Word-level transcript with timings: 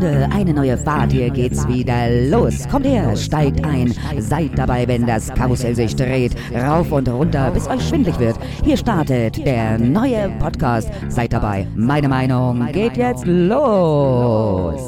Freunde, 0.00 0.28
eine 0.32 0.54
neue 0.54 0.78
Fahrt, 0.78 1.12
hier 1.12 1.28
geht's 1.28 1.68
wieder 1.68 2.08
los. 2.30 2.66
Kommt 2.68 2.86
her, 2.86 3.14
steigt 3.16 3.62
ein, 3.66 3.94
seid 4.18 4.56
dabei, 4.56 4.88
wenn 4.88 5.06
das 5.06 5.28
Karussell 5.34 5.76
sich 5.76 5.94
dreht, 5.94 6.34
rauf 6.54 6.90
und 6.90 7.06
runter, 7.06 7.50
bis 7.50 7.68
euch 7.68 7.86
schwindlig 7.86 8.18
wird. 8.18 8.38
Hier 8.64 8.78
startet 8.78 9.44
der 9.44 9.78
neue 9.78 10.30
Podcast. 10.38 10.90
Seid 11.08 11.34
dabei, 11.34 11.66
meine 11.76 12.08
Meinung 12.08 12.66
geht 12.72 12.96
jetzt 12.96 13.26
los. 13.26 14.80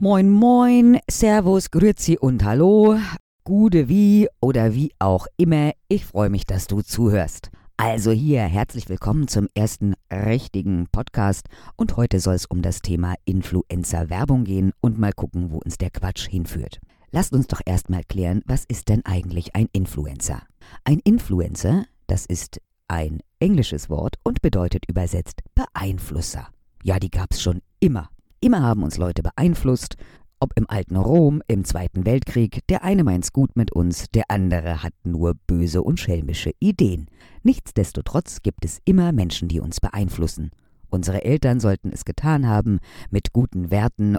Moin, 0.00 0.30
moin, 0.30 0.98
Servus, 1.10 1.70
Grüezi 1.70 2.16
und 2.18 2.42
Hallo. 2.42 2.96
Gude 3.44 3.88
wie 3.90 4.28
oder 4.40 4.72
wie 4.72 4.92
auch 4.98 5.26
immer, 5.36 5.72
ich 5.88 6.06
freue 6.06 6.30
mich, 6.30 6.46
dass 6.46 6.66
du 6.66 6.80
zuhörst. 6.80 7.50
Also 7.78 8.10
hier 8.10 8.40
herzlich 8.40 8.88
willkommen 8.88 9.28
zum 9.28 9.48
ersten 9.54 9.96
richtigen 10.10 10.86
Podcast 10.90 11.46
und 11.76 11.98
heute 11.98 12.20
soll 12.20 12.34
es 12.34 12.46
um 12.46 12.62
das 12.62 12.80
Thema 12.80 13.16
Influencer-Werbung 13.26 14.44
gehen 14.44 14.72
und 14.80 14.98
mal 14.98 15.12
gucken, 15.12 15.50
wo 15.50 15.58
uns 15.58 15.76
der 15.76 15.90
Quatsch 15.90 16.26
hinführt. 16.26 16.80
Lasst 17.10 17.34
uns 17.34 17.48
doch 17.48 17.60
erstmal 17.66 18.02
klären, 18.04 18.40
was 18.46 18.64
ist 18.66 18.88
denn 18.88 19.04
eigentlich 19.04 19.54
ein 19.54 19.68
Influencer? 19.72 20.40
Ein 20.84 21.00
Influencer, 21.04 21.84
das 22.06 22.24
ist 22.24 22.62
ein 22.88 23.20
englisches 23.40 23.90
Wort 23.90 24.14
und 24.22 24.40
bedeutet 24.40 24.88
übersetzt 24.88 25.42
Beeinflusser. 25.54 26.48
Ja, 26.82 26.98
die 26.98 27.10
gab's 27.10 27.42
schon 27.42 27.60
immer. 27.78 28.08
Immer 28.40 28.62
haben 28.62 28.84
uns 28.84 28.96
Leute 28.96 29.22
beeinflusst, 29.22 29.96
ob 30.40 30.52
im 30.56 30.68
alten 30.68 30.96
Rom, 30.96 31.42
im 31.48 31.64
Zweiten 31.64 32.04
Weltkrieg, 32.04 32.60
der 32.68 32.84
eine 32.84 33.04
meint's 33.04 33.32
gut 33.32 33.56
mit 33.56 33.72
uns, 33.72 34.10
der 34.10 34.24
andere 34.28 34.82
hat 34.82 34.92
nur 35.04 35.34
böse 35.46 35.82
und 35.82 35.98
schelmische 35.98 36.52
Ideen. 36.60 37.06
Nichtsdestotrotz 37.42 38.42
gibt 38.42 38.64
es 38.64 38.80
immer 38.84 39.12
Menschen, 39.12 39.48
die 39.48 39.60
uns 39.60 39.80
beeinflussen. 39.80 40.50
Unsere 40.88 41.24
Eltern 41.24 41.60
sollten 41.60 41.90
es 41.92 42.04
getan 42.04 42.46
haben, 42.46 42.80
mit 43.10 43.32
guten 43.32 43.70
Werten 43.70 44.16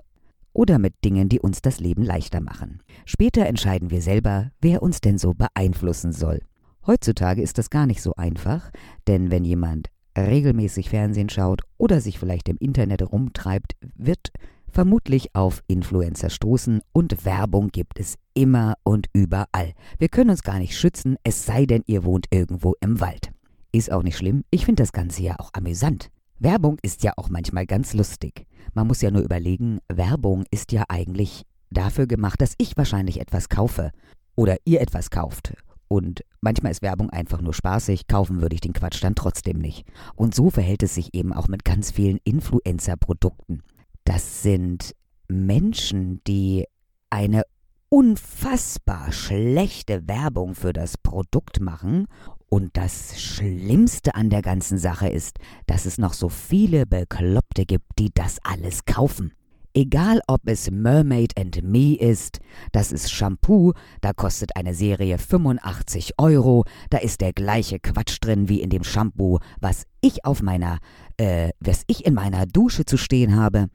oder 0.53 0.79
mit 0.79 0.95
Dingen, 1.05 1.29
die 1.29 1.39
uns 1.39 1.61
das 1.61 1.79
Leben 1.79 2.03
leichter 2.03 2.41
machen. 2.41 2.81
Später 3.05 3.45
entscheiden 3.45 3.91
wir 3.91 4.01
selber, 4.01 4.51
wer 4.59 4.81
uns 4.81 5.01
denn 5.01 5.17
so 5.17 5.33
beeinflussen 5.33 6.11
soll. 6.11 6.41
Heutzutage 6.85 7.41
ist 7.41 7.57
das 7.57 7.69
gar 7.69 7.85
nicht 7.85 8.01
so 8.01 8.15
einfach, 8.15 8.71
denn 9.07 9.29
wenn 9.29 9.45
jemand 9.45 9.89
regelmäßig 10.17 10.89
Fernsehen 10.89 11.29
schaut 11.29 11.61
oder 11.77 12.01
sich 12.01 12.17
vielleicht 12.17 12.49
im 12.49 12.57
Internet 12.57 13.03
rumtreibt, 13.03 13.73
wird 13.95 14.31
vermutlich 14.77 15.33
auf 15.33 15.63
Influencer 15.65 16.29
stoßen 16.29 16.81
und 16.91 17.25
Werbung 17.25 17.69
gibt 17.69 17.99
es 17.99 18.13
immer 18.35 18.75
und 18.83 19.07
überall. 19.11 19.73
Wir 19.97 20.07
können 20.07 20.29
uns 20.29 20.43
gar 20.43 20.59
nicht 20.59 20.77
schützen, 20.77 21.15
es 21.23 21.47
sei 21.47 21.65
denn, 21.65 21.81
ihr 21.87 22.03
wohnt 22.03 22.27
irgendwo 22.29 22.75
im 22.79 22.99
Wald. 22.99 23.31
Ist 23.71 23.91
auch 23.91 24.03
nicht 24.03 24.17
schlimm, 24.17 24.43
ich 24.51 24.65
finde 24.65 24.83
das 24.83 24.91
Ganze 24.91 25.23
ja 25.23 25.33
auch 25.39 25.49
amüsant. 25.53 26.11
Werbung 26.37 26.77
ist 26.83 27.01
ja 27.01 27.13
auch 27.17 27.29
manchmal 27.29 27.65
ganz 27.65 27.95
lustig. 27.95 28.45
Man 28.75 28.85
muss 28.85 29.01
ja 29.01 29.09
nur 29.09 29.23
überlegen, 29.23 29.79
Werbung 29.91 30.43
ist 30.51 30.71
ja 30.71 30.83
eigentlich 30.89 31.41
dafür 31.71 32.05
gemacht, 32.05 32.39
dass 32.39 32.53
ich 32.59 32.77
wahrscheinlich 32.77 33.19
etwas 33.19 33.49
kaufe 33.49 33.89
oder 34.35 34.57
ihr 34.63 34.79
etwas 34.79 35.09
kauft. 35.09 35.55
Und 35.87 36.23
manchmal 36.39 36.71
ist 36.71 36.83
Werbung 36.83 37.09
einfach 37.09 37.41
nur 37.41 37.55
spaßig, 37.55 38.05
kaufen 38.05 38.41
würde 38.41 38.53
ich 38.53 38.61
den 38.61 38.73
Quatsch 38.73 39.03
dann 39.03 39.15
trotzdem 39.15 39.57
nicht. 39.57 39.87
Und 40.13 40.35
so 40.35 40.51
verhält 40.51 40.83
es 40.83 40.93
sich 40.93 41.15
eben 41.15 41.33
auch 41.33 41.47
mit 41.47 41.65
ganz 41.65 41.89
vielen 41.89 42.19
Influencer-Produkten. 42.23 43.63
Das 44.07 44.41
sind 44.41 44.95
Menschen, 45.27 46.21
die 46.25 46.63
eine 47.09 47.43
unfassbar 47.89 49.11
schlechte 49.11 50.07
Werbung 50.07 50.55
für 50.55 50.71
das 50.71 50.97
Produkt 50.97 51.59
machen. 51.59 52.07
Und 52.47 52.77
das 52.77 53.21
Schlimmste 53.21 54.15
an 54.15 54.29
der 54.29 54.41
ganzen 54.41 54.77
Sache 54.77 55.09
ist, 55.09 55.39
dass 55.65 55.85
es 55.85 55.97
noch 55.97 56.13
so 56.13 56.29
viele 56.29 56.85
Bekloppte 56.85 57.65
gibt, 57.65 57.99
die 57.99 58.09
das 58.13 58.39
alles 58.45 58.85
kaufen. 58.85 59.33
Egal 59.77 60.21
ob 60.25 60.41
es 60.45 60.71
Mermaid 60.71 61.37
and 61.37 61.61
Me 61.61 61.93
ist, 61.93 62.39
das 62.71 62.91
ist 62.91 63.11
Shampoo, 63.11 63.73
da 64.01 64.11
kostet 64.11 64.55
eine 64.55 64.73
Serie 64.73 65.19
85 65.19 66.13
Euro, 66.17 66.63
da 66.89 66.97
ist 66.97 67.21
der 67.21 67.31
gleiche 67.31 67.77
Quatsch 67.77 68.17
drin 68.19 68.49
wie 68.49 68.59
in 68.59 68.71
dem 68.71 68.83
Shampoo, 68.83 69.37
was 69.61 69.83
ich 70.01 70.25
auf 70.25 70.41
meiner, 70.41 70.79
äh, 71.17 71.51
was 71.59 71.83
ich 71.85 72.07
in 72.07 72.15
meiner 72.15 72.47
Dusche 72.47 72.85
zu 72.85 72.97
stehen 72.97 73.35
habe. 73.35 73.67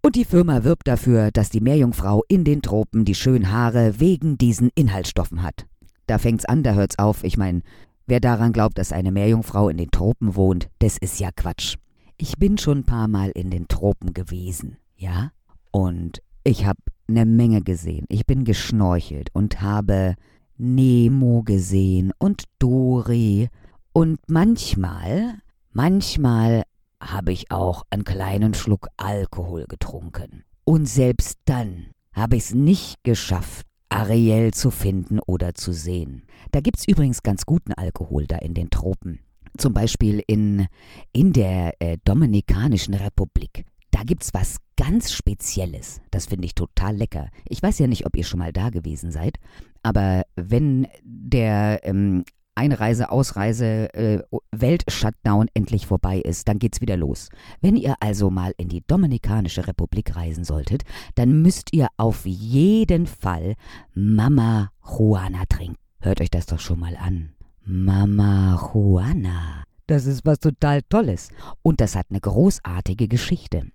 Und 0.00 0.14
die 0.14 0.24
Firma 0.24 0.62
wirbt 0.62 0.86
dafür, 0.86 1.32
dass 1.32 1.50
die 1.50 1.60
Meerjungfrau 1.60 2.22
in 2.28 2.44
den 2.44 2.62
Tropen 2.62 3.04
die 3.04 3.16
schönen 3.16 3.50
Haare 3.50 3.98
wegen 3.98 4.38
diesen 4.38 4.70
Inhaltsstoffen 4.76 5.42
hat. 5.42 5.66
Da 6.06 6.18
fängt's 6.18 6.44
an, 6.44 6.62
da 6.62 6.74
hört's 6.74 7.00
auf. 7.00 7.24
Ich 7.24 7.36
meine, 7.36 7.62
wer 8.06 8.20
daran 8.20 8.52
glaubt, 8.52 8.78
dass 8.78 8.92
eine 8.92 9.10
Meerjungfrau 9.10 9.68
in 9.70 9.78
den 9.78 9.90
Tropen 9.90 10.36
wohnt, 10.36 10.68
das 10.78 10.98
ist 10.98 11.18
ja 11.18 11.30
Quatsch. 11.34 11.78
Ich 12.16 12.36
bin 12.38 12.58
schon 12.58 12.78
ein 12.78 12.86
paar 12.86 13.08
Mal 13.08 13.30
in 13.30 13.50
den 13.50 13.66
Tropen 13.66 14.14
gewesen 14.14 14.76
ja, 15.02 15.32
und 15.72 16.22
ich 16.44 16.64
habe 16.64 16.78
eine 17.08 17.26
Menge 17.26 17.62
gesehen. 17.62 18.06
Ich 18.08 18.24
bin 18.24 18.44
geschnorchelt 18.44 19.30
und 19.32 19.60
habe 19.60 20.14
Nemo 20.56 21.42
gesehen 21.42 22.12
und 22.18 22.44
Dori 22.58 23.48
und 23.92 24.20
manchmal, 24.28 25.38
manchmal 25.72 26.62
habe 27.00 27.32
ich 27.32 27.50
auch 27.50 27.82
einen 27.90 28.04
kleinen 28.04 28.54
Schluck 28.54 28.88
Alkohol 28.96 29.66
getrunken. 29.66 30.44
Und 30.64 30.86
selbst 30.86 31.38
dann 31.46 31.88
habe 32.12 32.36
ich 32.36 32.44
es 32.44 32.54
nicht 32.54 33.02
geschafft, 33.02 33.66
Ariel 33.88 34.54
zu 34.54 34.70
finden 34.70 35.18
oder 35.18 35.54
zu 35.54 35.72
sehen. 35.72 36.22
Da 36.52 36.60
gibt's 36.60 36.86
übrigens 36.86 37.22
ganz 37.22 37.44
guten 37.44 37.72
Alkohol 37.72 38.26
da 38.26 38.36
in 38.36 38.54
den 38.54 38.70
Tropen. 38.70 39.18
Zum 39.58 39.74
Beispiel 39.74 40.22
in, 40.26 40.68
in 41.12 41.32
der 41.32 41.74
äh, 41.80 41.98
Dominikanischen 42.04 42.94
Republik. 42.94 43.64
Da 43.90 44.02
gibt's 44.04 44.32
was 44.32 44.56
ganz 44.82 45.12
Spezielles. 45.12 46.00
Das 46.10 46.26
finde 46.26 46.46
ich 46.46 46.56
total 46.56 46.96
lecker. 46.96 47.28
Ich 47.48 47.62
weiß 47.62 47.78
ja 47.78 47.86
nicht, 47.86 48.04
ob 48.04 48.16
ihr 48.16 48.24
schon 48.24 48.40
mal 48.40 48.52
da 48.52 48.70
gewesen 48.70 49.12
seid, 49.12 49.38
aber 49.84 50.24
wenn 50.34 50.88
der 51.04 51.80
ähm, 51.84 52.24
Einreise, 52.56 53.12
Ausreise, 53.12 53.94
äh, 53.94 54.22
Welt-Shutdown 54.50 55.46
endlich 55.54 55.86
vorbei 55.86 56.18
ist, 56.18 56.48
dann 56.48 56.58
geht's 56.58 56.80
wieder 56.80 56.96
los. 56.96 57.28
Wenn 57.60 57.76
ihr 57.76 57.94
also 58.00 58.28
mal 58.30 58.54
in 58.56 58.68
die 58.68 58.82
Dominikanische 58.84 59.68
Republik 59.68 60.16
reisen 60.16 60.42
solltet, 60.42 60.82
dann 61.14 61.42
müsst 61.42 61.72
ihr 61.72 61.86
auf 61.96 62.26
jeden 62.26 63.06
Fall 63.06 63.54
Mama 63.94 64.72
Juana 64.84 65.44
trinken. 65.48 65.76
Hört 66.00 66.20
euch 66.20 66.30
das 66.30 66.46
doch 66.46 66.60
schon 66.60 66.80
mal 66.80 66.96
an. 66.96 67.30
Mama 67.64 68.70
Juana. 68.74 69.62
Das 69.86 70.06
ist 70.06 70.26
was 70.26 70.40
total 70.40 70.82
Tolles. 70.82 71.30
Und 71.62 71.80
das 71.80 71.94
hat 71.94 72.06
eine 72.10 72.20
großartige 72.20 73.06
Geschichte. 73.06 73.70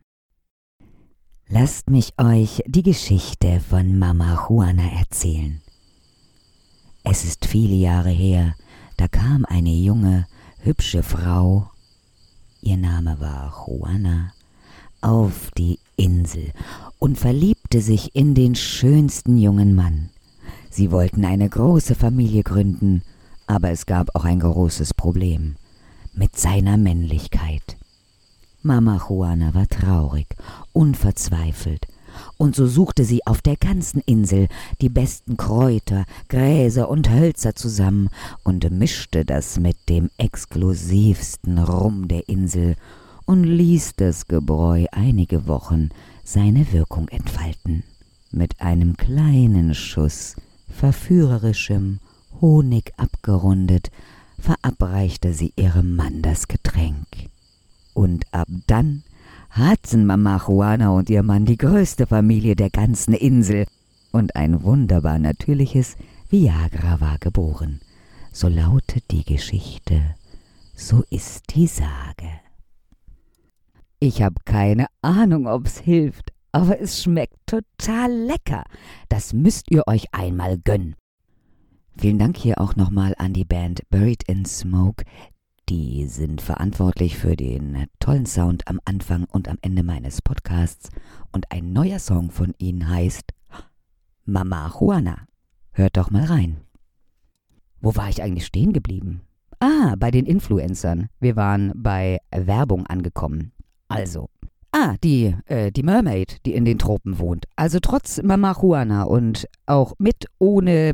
Lasst 1.49 1.89
mich 1.89 2.13
euch 2.17 2.61
die 2.67 2.83
Geschichte 2.83 3.61
von 3.61 3.97
Mama 3.97 4.47
Juana 4.49 4.99
erzählen. 4.99 5.61
Es 7.03 7.23
ist 7.23 7.45
viele 7.45 7.73
Jahre 7.73 8.09
her, 8.09 8.53
da 8.97 9.07
kam 9.07 9.45
eine 9.45 9.71
junge, 9.71 10.27
hübsche 10.59 11.03
Frau, 11.03 11.69
ihr 12.59 12.75
Name 12.75 13.21
war 13.21 13.65
Juana, 13.65 14.33
auf 14.99 15.51
die 15.57 15.79
Insel 15.95 16.51
und 16.99 17.17
verliebte 17.17 17.79
sich 17.79 18.13
in 18.13 18.35
den 18.35 18.55
schönsten 18.55 19.37
jungen 19.37 19.73
Mann. 19.73 20.09
Sie 20.69 20.91
wollten 20.91 21.23
eine 21.23 21.47
große 21.47 21.95
Familie 21.95 22.43
gründen, 22.43 23.03
aber 23.45 23.69
es 23.71 23.85
gab 23.85 24.13
auch 24.17 24.25
ein 24.25 24.41
großes 24.41 24.93
Problem 24.93 25.55
mit 26.13 26.37
seiner 26.37 26.75
Männlichkeit. 26.75 27.77
Mama 28.63 28.99
Juana 29.07 29.53
war 29.53 29.67
traurig 29.67 30.27
und 30.77 30.95
verzweifelt, 30.95 31.87
und 32.37 32.55
so 32.55 32.67
suchte 32.67 33.03
sie 33.03 33.25
auf 33.25 33.41
der 33.41 33.55
ganzen 33.55 33.99
Insel 34.05 34.47
die 34.79 34.89
besten 34.89 35.35
Kräuter, 35.35 36.05
Gräser 36.29 36.87
und 36.89 37.09
Hölzer 37.09 37.55
zusammen 37.55 38.09
und 38.43 38.69
mischte 38.69 39.25
das 39.25 39.59
mit 39.59 39.89
dem 39.89 40.11
exklusivsten 40.19 41.57
Rum 41.57 42.07
der 42.07 42.29
Insel 42.29 42.75
und 43.25 43.43
ließ 43.43 43.93
das 43.95 44.27
Gebräu 44.27 44.85
einige 44.91 45.47
Wochen 45.47 45.89
seine 46.23 46.71
Wirkung 46.71 47.07
entfalten. 47.07 47.81
Mit 48.29 48.61
einem 48.61 48.97
kleinen 48.97 49.73
Schuss 49.73 50.35
verführerischem 50.69 51.97
Honig 52.39 52.93
abgerundet, 52.97 53.89
verabreichte 54.37 55.33
sie 55.33 55.53
ihrem 55.55 55.95
Mann 55.95 56.21
das 56.21 56.47
Getränk. 56.47 57.07
Und 57.95 58.31
ab 58.31 58.47
dann 58.67 59.01
hatten 59.57 60.05
Mama 60.05 60.41
Juana 60.45 60.91
und 60.91 61.09
ihr 61.09 61.23
Mann 61.23 61.45
die 61.45 61.57
größte 61.57 62.07
Familie 62.07 62.55
der 62.55 62.69
ganzen 62.69 63.13
Insel. 63.13 63.65
Und 64.11 64.35
ein 64.35 64.63
wunderbar 64.63 65.19
natürliches 65.19 65.97
Viagra 66.29 67.01
war 67.01 67.17
geboren. 67.17 67.81
So 68.31 68.47
lautet 68.47 69.05
die 69.11 69.23
Geschichte, 69.23 70.15
so 70.75 71.03
ist 71.09 71.55
die 71.55 71.67
Sage. 71.67 72.29
Ich 73.99 74.21
habe 74.21 74.35
keine 74.45 74.87
Ahnung, 75.01 75.47
ob's 75.47 75.79
hilft, 75.79 76.31
aber 76.51 76.79
es 76.79 77.01
schmeckt 77.01 77.37
total 77.47 78.11
lecker. 78.11 78.63
Das 79.09 79.33
müsst 79.33 79.71
ihr 79.71 79.87
euch 79.87 80.05
einmal 80.11 80.59
gönnen. 80.59 80.95
Vielen 81.97 82.19
Dank 82.19 82.37
hier 82.37 82.61
auch 82.61 82.75
nochmal 82.75 83.15
an 83.17 83.33
die 83.33 83.45
Band 83.45 83.81
Buried 83.89 84.21
in 84.27 84.45
Smoke, 84.45 85.03
Die 85.69 86.05
sind 86.05 86.41
verantwortlich 86.41 87.17
für 87.17 87.35
den 87.35 87.87
tollen 87.99 88.25
Sound 88.25 88.69
am 88.69 88.79
Anfang 88.85 89.25
und 89.25 89.49
am 89.49 89.57
Ende 89.61 89.83
meines 89.83 90.21
Podcasts. 90.21 90.89
Und 91.33 91.51
ein 91.51 91.73
neuer 91.73 91.99
Song 91.99 92.31
von 92.31 92.53
ihnen 92.57 92.87
heißt 92.87 93.33
Mama 94.23 94.73
Juana. 94.79 95.27
Hört 95.73 95.97
doch 95.97 96.09
mal 96.09 96.23
rein. 96.23 96.61
Wo 97.81 97.97
war 97.97 98.07
ich 98.07 98.23
eigentlich 98.23 98.45
stehen 98.45 98.71
geblieben? 98.71 99.23
Ah, 99.59 99.95
bei 99.97 100.09
den 100.09 100.25
Influencern. 100.25 101.09
Wir 101.19 101.35
waren 101.35 101.73
bei 101.75 102.19
Werbung 102.31 102.87
angekommen. 102.87 103.51
Also. 103.89 104.29
Ah, 104.71 104.95
die, 105.03 105.35
äh, 105.47 105.73
die 105.73 105.83
Mermaid, 105.83 106.45
die 106.45 106.53
in 106.53 106.63
den 106.63 106.79
Tropen 106.79 107.19
wohnt. 107.19 107.45
Also 107.57 107.79
trotz 107.81 108.21
Mama 108.23 108.55
Juana 108.61 109.03
und 109.03 109.49
auch 109.65 109.95
mit, 109.99 110.27
ohne, 110.39 110.93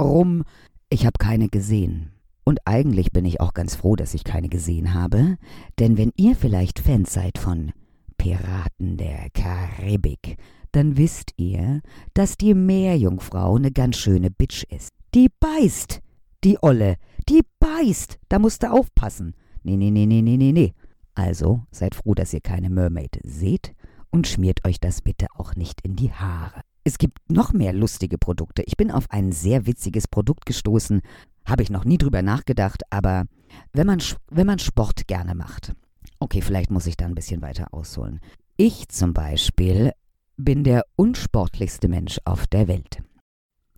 rum. 0.00 0.44
Ich 0.88 1.04
habe 1.04 1.18
keine 1.18 1.50
gesehen. 1.50 2.13
Und 2.44 2.60
eigentlich 2.66 3.12
bin 3.12 3.24
ich 3.24 3.40
auch 3.40 3.54
ganz 3.54 3.74
froh, 3.74 3.96
dass 3.96 4.14
ich 4.14 4.22
keine 4.22 4.48
gesehen 4.48 4.94
habe, 4.94 5.38
denn 5.78 5.96
wenn 5.96 6.12
ihr 6.16 6.36
vielleicht 6.36 6.78
Fans 6.78 7.12
seid 7.12 7.38
von 7.38 7.72
Piraten 8.18 8.96
der 8.96 9.30
Karibik, 9.30 10.36
dann 10.72 10.96
wisst 10.96 11.32
ihr, 11.36 11.80
dass 12.12 12.36
die 12.36 12.54
Meerjungfrau 12.54 13.56
eine 13.56 13.70
ganz 13.70 13.96
schöne 13.96 14.30
Bitch 14.30 14.64
ist. 14.64 14.90
Die 15.14 15.28
beißt, 15.40 16.00
die 16.42 16.58
Olle, 16.62 16.96
die 17.28 17.42
beißt, 17.60 18.18
da 18.28 18.38
musst 18.38 18.62
du 18.62 18.70
aufpassen. 18.70 19.34
Nee, 19.62 19.76
nee, 19.76 19.90
nee, 19.90 20.06
nee, 20.06 20.20
nee, 20.20 20.36
nee, 20.36 20.52
nee. 20.52 20.74
Also 21.14 21.62
seid 21.70 21.94
froh, 21.94 22.14
dass 22.14 22.34
ihr 22.34 22.40
keine 22.40 22.70
Mermaid 22.70 23.20
seht 23.22 23.74
und 24.10 24.26
schmiert 24.26 24.66
euch 24.66 24.80
das 24.80 25.00
bitte 25.00 25.26
auch 25.36 25.54
nicht 25.54 25.80
in 25.82 25.96
die 25.96 26.12
Haare. 26.12 26.60
Es 26.82 26.98
gibt 26.98 27.18
noch 27.30 27.52
mehr 27.52 27.72
lustige 27.72 28.18
Produkte. 28.18 28.62
Ich 28.66 28.76
bin 28.76 28.90
auf 28.90 29.10
ein 29.10 29.32
sehr 29.32 29.66
witziges 29.66 30.06
Produkt 30.06 30.44
gestoßen, 30.44 31.00
habe 31.46 31.62
ich 31.62 31.70
noch 31.70 31.84
nie 31.84 31.98
drüber 31.98 32.22
nachgedacht, 32.22 32.82
aber 32.90 33.24
wenn 33.72 33.86
man, 33.86 34.02
wenn 34.30 34.46
man 34.46 34.58
Sport 34.58 35.06
gerne 35.06 35.34
macht. 35.34 35.74
Okay, 36.18 36.40
vielleicht 36.40 36.70
muss 36.70 36.86
ich 36.86 36.96
da 36.96 37.06
ein 37.06 37.14
bisschen 37.14 37.42
weiter 37.42 37.72
ausholen. 37.72 38.20
Ich 38.56 38.88
zum 38.88 39.12
Beispiel 39.12 39.92
bin 40.36 40.64
der 40.64 40.84
unsportlichste 40.96 41.88
Mensch 41.88 42.20
auf 42.24 42.46
der 42.46 42.68
Welt. 42.68 43.02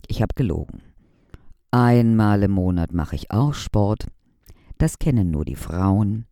Ich 0.07 0.21
habe 0.21 0.33
gelogen. 0.35 0.81
Einmal 1.71 2.43
im 2.43 2.51
Monat 2.51 2.93
mache 2.93 3.15
ich 3.15 3.31
auch 3.31 3.53
Sport. 3.53 4.07
Das 4.77 4.99
kennen 4.99 5.31
nur 5.31 5.45
die 5.45 5.55
Frauen. 5.55 6.25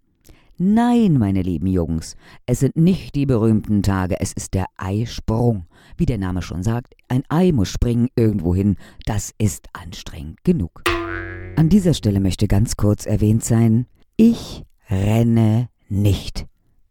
Nein, 0.58 1.18
meine 1.18 1.42
lieben 1.42 1.68
Jungs, 1.68 2.16
es 2.46 2.62
sind 2.62 2.78
nicht 2.78 3.14
die 3.16 3.26
berühmten 3.26 3.84
Tage, 3.84 4.22
es 4.22 4.32
ist 4.32 4.54
der 4.54 4.68
Eisprung. 4.78 5.66
Wie 5.98 6.06
der 6.06 6.18
Name 6.18 6.42
schon 6.42 6.64
sagt, 6.64 6.96
ein 7.10 7.24
Ei 7.28 7.52
muss 7.52 7.68
springen 7.68 8.08
irgendwohin, 8.16 8.78
das 9.06 9.34
ist 9.38 9.68
anstrengend 9.74 10.46
genug. 10.46 10.84
An 11.58 11.70
dieser 11.70 11.94
Stelle 11.94 12.20
möchte 12.20 12.48
ganz 12.48 12.76
kurz 12.76 13.06
erwähnt 13.06 13.44
sein, 13.44 13.86
ich 14.18 14.64
renne 14.90 15.70
nicht. 15.88 16.48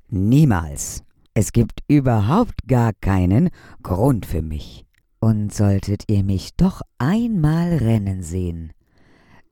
Niemals. 0.08 1.02
Es 1.34 1.52
gibt 1.52 1.80
überhaupt 1.86 2.66
gar 2.66 2.92
keinen 2.94 3.50
Grund 3.82 4.24
für 4.24 4.40
mich. 4.40 4.86
Und 5.20 5.52
solltet 5.52 6.04
ihr 6.08 6.24
mich 6.24 6.54
doch 6.56 6.80
einmal 6.96 7.76
rennen 7.76 8.22
sehen, 8.22 8.72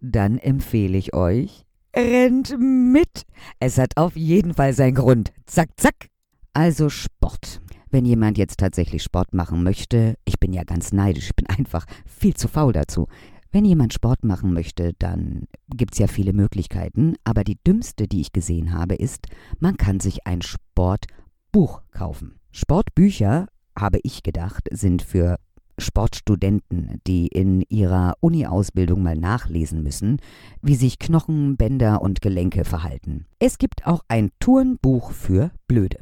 dann 0.00 0.38
empfehle 0.38 0.96
ich 0.96 1.14
euch, 1.14 1.64
rennt 1.94 2.56
mit. 2.58 3.24
Es 3.58 3.78
hat 3.78 3.96
auf 3.96 4.16
jeden 4.16 4.54
Fall 4.54 4.72
seinen 4.72 4.94
Grund. 4.94 5.32
Zack, 5.46 5.70
zack. 5.76 6.08
Also 6.54 6.88
Sport. 6.88 7.60
Wenn 7.90 8.06
jemand 8.06 8.38
jetzt 8.38 8.58
tatsächlich 8.58 9.02
Sport 9.02 9.34
machen 9.34 9.62
möchte, 9.62 10.16
ich 10.24 10.40
bin 10.40 10.54
ja 10.54 10.64
ganz 10.64 10.92
neidisch, 10.92 11.26
ich 11.26 11.36
bin 11.36 11.46
einfach 11.46 11.84
viel 12.06 12.34
zu 12.34 12.48
faul 12.48 12.72
dazu. 12.72 13.08
Wenn 13.52 13.66
jemand 13.66 13.92
Sport 13.92 14.24
machen 14.24 14.54
möchte, 14.54 14.94
dann 14.98 15.46
gibt's 15.68 15.98
ja 15.98 16.06
viele 16.06 16.32
Möglichkeiten, 16.32 17.16
aber 17.22 17.44
die 17.44 17.58
dümmste, 17.66 18.08
die 18.08 18.22
ich 18.22 18.32
gesehen 18.32 18.72
habe, 18.72 18.94
ist, 18.94 19.26
man 19.60 19.76
kann 19.76 20.00
sich 20.00 20.26
ein 20.26 20.40
Sportbuch 20.40 21.82
kaufen. 21.90 22.40
Sportbücher, 22.50 23.48
habe 23.78 24.00
ich 24.02 24.22
gedacht, 24.22 24.68
sind 24.70 25.02
für 25.02 25.38
Sportstudenten, 25.78 27.00
die 27.06 27.26
in 27.26 27.62
ihrer 27.68 28.14
Uni-Ausbildung 28.20 29.02
mal 29.02 29.16
nachlesen 29.16 29.82
müssen, 29.82 30.18
wie 30.62 30.74
sich 30.74 30.98
Knochen, 30.98 31.58
Bänder 31.58 32.00
und 32.00 32.22
Gelenke 32.22 32.64
verhalten. 32.64 33.26
Es 33.38 33.58
gibt 33.58 33.86
auch 33.86 34.02
ein 34.08 34.30
Turnbuch 34.40 35.12
für 35.12 35.50
Blöde. 35.68 35.98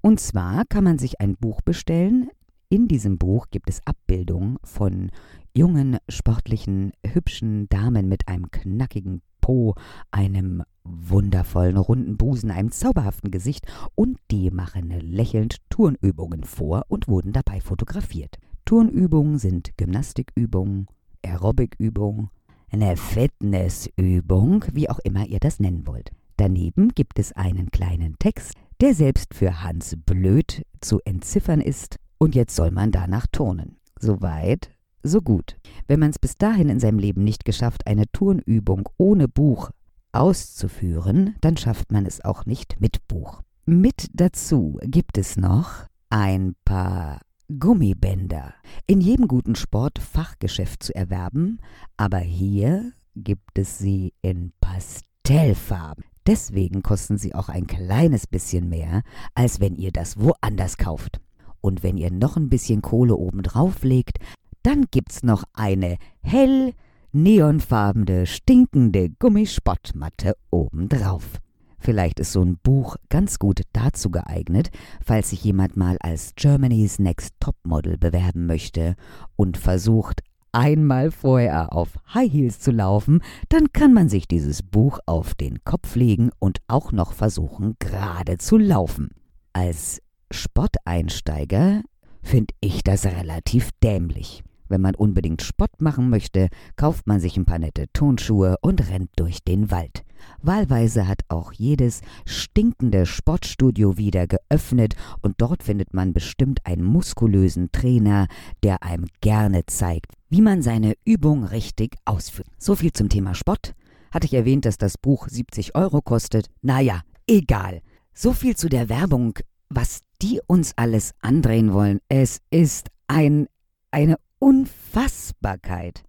Und 0.00 0.18
zwar 0.20 0.64
kann 0.66 0.84
man 0.84 0.98
sich 0.98 1.20
ein 1.20 1.36
Buch 1.36 1.60
bestellen. 1.62 2.30
In 2.74 2.88
diesem 2.88 3.18
Buch 3.18 3.50
gibt 3.52 3.70
es 3.70 3.86
Abbildungen 3.86 4.56
von 4.64 5.12
jungen, 5.56 5.98
sportlichen, 6.08 6.90
hübschen 7.06 7.68
Damen 7.68 8.08
mit 8.08 8.26
einem 8.26 8.50
knackigen 8.50 9.22
Po, 9.40 9.76
einem 10.10 10.64
wundervollen 10.82 11.76
runden 11.76 12.16
Busen, 12.16 12.50
einem 12.50 12.72
zauberhaften 12.72 13.30
Gesicht 13.30 13.64
und 13.94 14.18
die 14.32 14.50
machen 14.50 14.90
lächelnd 14.90 15.58
Turnübungen 15.70 16.42
vor 16.42 16.86
und 16.88 17.06
wurden 17.06 17.32
dabei 17.32 17.60
fotografiert. 17.60 18.38
Turnübungen 18.64 19.38
sind 19.38 19.76
Gymnastikübungen, 19.76 20.88
Aerobikübungen, 21.24 22.30
eine 22.72 22.96
Fitnessübung, 22.96 24.64
wie 24.72 24.90
auch 24.90 24.98
immer 25.04 25.28
ihr 25.28 25.38
das 25.38 25.60
nennen 25.60 25.86
wollt. 25.86 26.10
Daneben 26.38 26.88
gibt 26.88 27.20
es 27.20 27.30
einen 27.30 27.70
kleinen 27.70 28.16
Text, 28.18 28.54
der 28.80 28.94
selbst 28.96 29.32
für 29.32 29.62
Hans 29.62 29.96
Blöd 30.04 30.66
zu 30.80 30.98
entziffern 31.04 31.60
ist, 31.60 32.00
und 32.18 32.34
jetzt 32.34 32.56
soll 32.56 32.70
man 32.70 32.90
danach 32.90 33.26
turnen. 33.26 33.76
Soweit, 33.98 34.70
so 35.02 35.20
gut. 35.20 35.56
Wenn 35.86 36.00
man 36.00 36.10
es 36.10 36.18
bis 36.18 36.36
dahin 36.36 36.68
in 36.68 36.80
seinem 36.80 36.98
Leben 36.98 37.24
nicht 37.24 37.44
geschafft, 37.44 37.86
eine 37.86 38.10
Turnübung 38.10 38.88
ohne 38.96 39.28
Buch 39.28 39.70
auszuführen, 40.12 41.34
dann 41.40 41.56
schafft 41.56 41.92
man 41.92 42.06
es 42.06 42.24
auch 42.24 42.46
nicht 42.46 42.80
mit 42.80 43.06
Buch. 43.08 43.42
Mit 43.66 44.10
dazu 44.12 44.78
gibt 44.82 45.18
es 45.18 45.36
noch 45.36 45.86
ein 46.10 46.54
paar 46.64 47.20
Gummibänder. 47.58 48.54
In 48.86 49.00
jedem 49.00 49.28
guten 49.28 49.54
Sportfachgeschäft 49.54 50.82
zu 50.82 50.94
erwerben, 50.94 51.60
aber 51.96 52.18
hier 52.18 52.92
gibt 53.14 53.58
es 53.58 53.78
sie 53.78 54.12
in 54.22 54.52
Pastellfarben. 54.60 56.04
Deswegen 56.26 56.82
kosten 56.82 57.18
sie 57.18 57.34
auch 57.34 57.48
ein 57.48 57.66
kleines 57.66 58.26
bisschen 58.26 58.68
mehr, 58.68 59.02
als 59.34 59.60
wenn 59.60 59.76
ihr 59.76 59.92
das 59.92 60.18
woanders 60.18 60.78
kauft. 60.78 61.20
Und 61.64 61.82
wenn 61.82 61.96
ihr 61.96 62.10
noch 62.10 62.36
ein 62.36 62.50
bisschen 62.50 62.82
Kohle 62.82 63.16
oben 63.16 63.42
drauf 63.42 63.84
legt, 63.84 64.18
dann 64.64 64.84
gibt's 64.90 65.22
noch 65.22 65.44
eine 65.54 65.96
hell 66.20 66.74
neonfarbene, 67.12 68.26
stinkende 68.26 69.08
Gummispottmatte 69.18 70.36
obendrauf. 70.50 71.40
Vielleicht 71.78 72.20
ist 72.20 72.32
so 72.32 72.42
ein 72.42 72.58
Buch 72.62 72.96
ganz 73.08 73.38
gut 73.38 73.62
dazu 73.72 74.10
geeignet, 74.10 74.68
falls 75.02 75.30
sich 75.30 75.42
jemand 75.42 75.74
mal 75.74 75.96
als 76.00 76.34
Germany's 76.36 76.98
Next 76.98 77.32
Topmodel 77.40 77.96
bewerben 77.96 78.44
möchte 78.44 78.94
und 79.34 79.56
versucht, 79.56 80.20
einmal 80.52 81.10
vorher 81.10 81.72
auf 81.72 81.98
High 82.12 82.30
Heels 82.30 82.60
zu 82.60 82.72
laufen, 82.72 83.22
dann 83.48 83.72
kann 83.72 83.94
man 83.94 84.10
sich 84.10 84.28
dieses 84.28 84.62
Buch 84.62 84.98
auf 85.06 85.34
den 85.34 85.64
Kopf 85.64 85.96
legen 85.96 86.28
und 86.38 86.58
auch 86.68 86.92
noch 86.92 87.14
versuchen, 87.14 87.76
gerade 87.78 88.36
zu 88.36 88.58
laufen. 88.58 89.08
Als 89.54 90.02
Spotteinsteiger 90.34 91.82
finde 92.22 92.54
ich 92.60 92.82
das 92.82 93.06
relativ 93.06 93.70
dämlich. 93.82 94.42
Wenn 94.68 94.80
man 94.80 94.94
unbedingt 94.94 95.42
Spott 95.42 95.80
machen 95.80 96.08
möchte, 96.10 96.48
kauft 96.76 97.06
man 97.06 97.20
sich 97.20 97.36
ein 97.36 97.44
paar 97.44 97.58
nette 97.58 97.86
Turnschuhe 97.92 98.56
und 98.62 98.88
rennt 98.90 99.10
durch 99.16 99.44
den 99.44 99.70
Wald. 99.70 100.02
Wahlweise 100.40 101.06
hat 101.06 101.20
auch 101.28 101.52
jedes 101.52 102.00
stinkende 102.24 103.06
Sportstudio 103.06 103.98
wieder 103.98 104.26
geöffnet 104.26 104.96
und 105.20 105.34
dort 105.38 105.62
findet 105.62 105.92
man 105.92 106.12
bestimmt 106.12 106.60
einen 106.64 106.82
muskulösen 106.82 107.70
Trainer, 107.72 108.26
der 108.62 108.82
einem 108.82 109.06
gerne 109.20 109.66
zeigt, 109.66 110.14
wie 110.30 110.40
man 110.40 110.62
seine 110.62 110.94
Übung 111.04 111.44
richtig 111.44 111.96
ausführt. 112.06 112.48
So 112.58 112.74
viel 112.74 112.92
zum 112.92 113.08
Thema 113.08 113.34
Sport. 113.34 113.74
Hatte 114.10 114.26
ich 114.26 114.34
erwähnt, 114.34 114.64
dass 114.64 114.78
das 114.78 114.96
Buch 114.96 115.28
70 115.28 115.74
Euro 115.74 116.00
kostet? 116.00 116.48
Naja, 116.62 117.02
egal. 117.26 117.82
So 118.14 118.32
viel 118.32 118.56
zu 118.56 118.68
der 118.68 118.88
Werbung, 118.88 119.38
was 119.74 120.00
die 120.22 120.40
uns 120.46 120.72
alles 120.76 121.12
andrehen 121.20 121.72
wollen. 121.72 122.00
Es 122.08 122.40
ist 122.50 122.88
ein, 123.08 123.46
eine 123.90 124.16
Unfassbarkeit. 124.38 126.02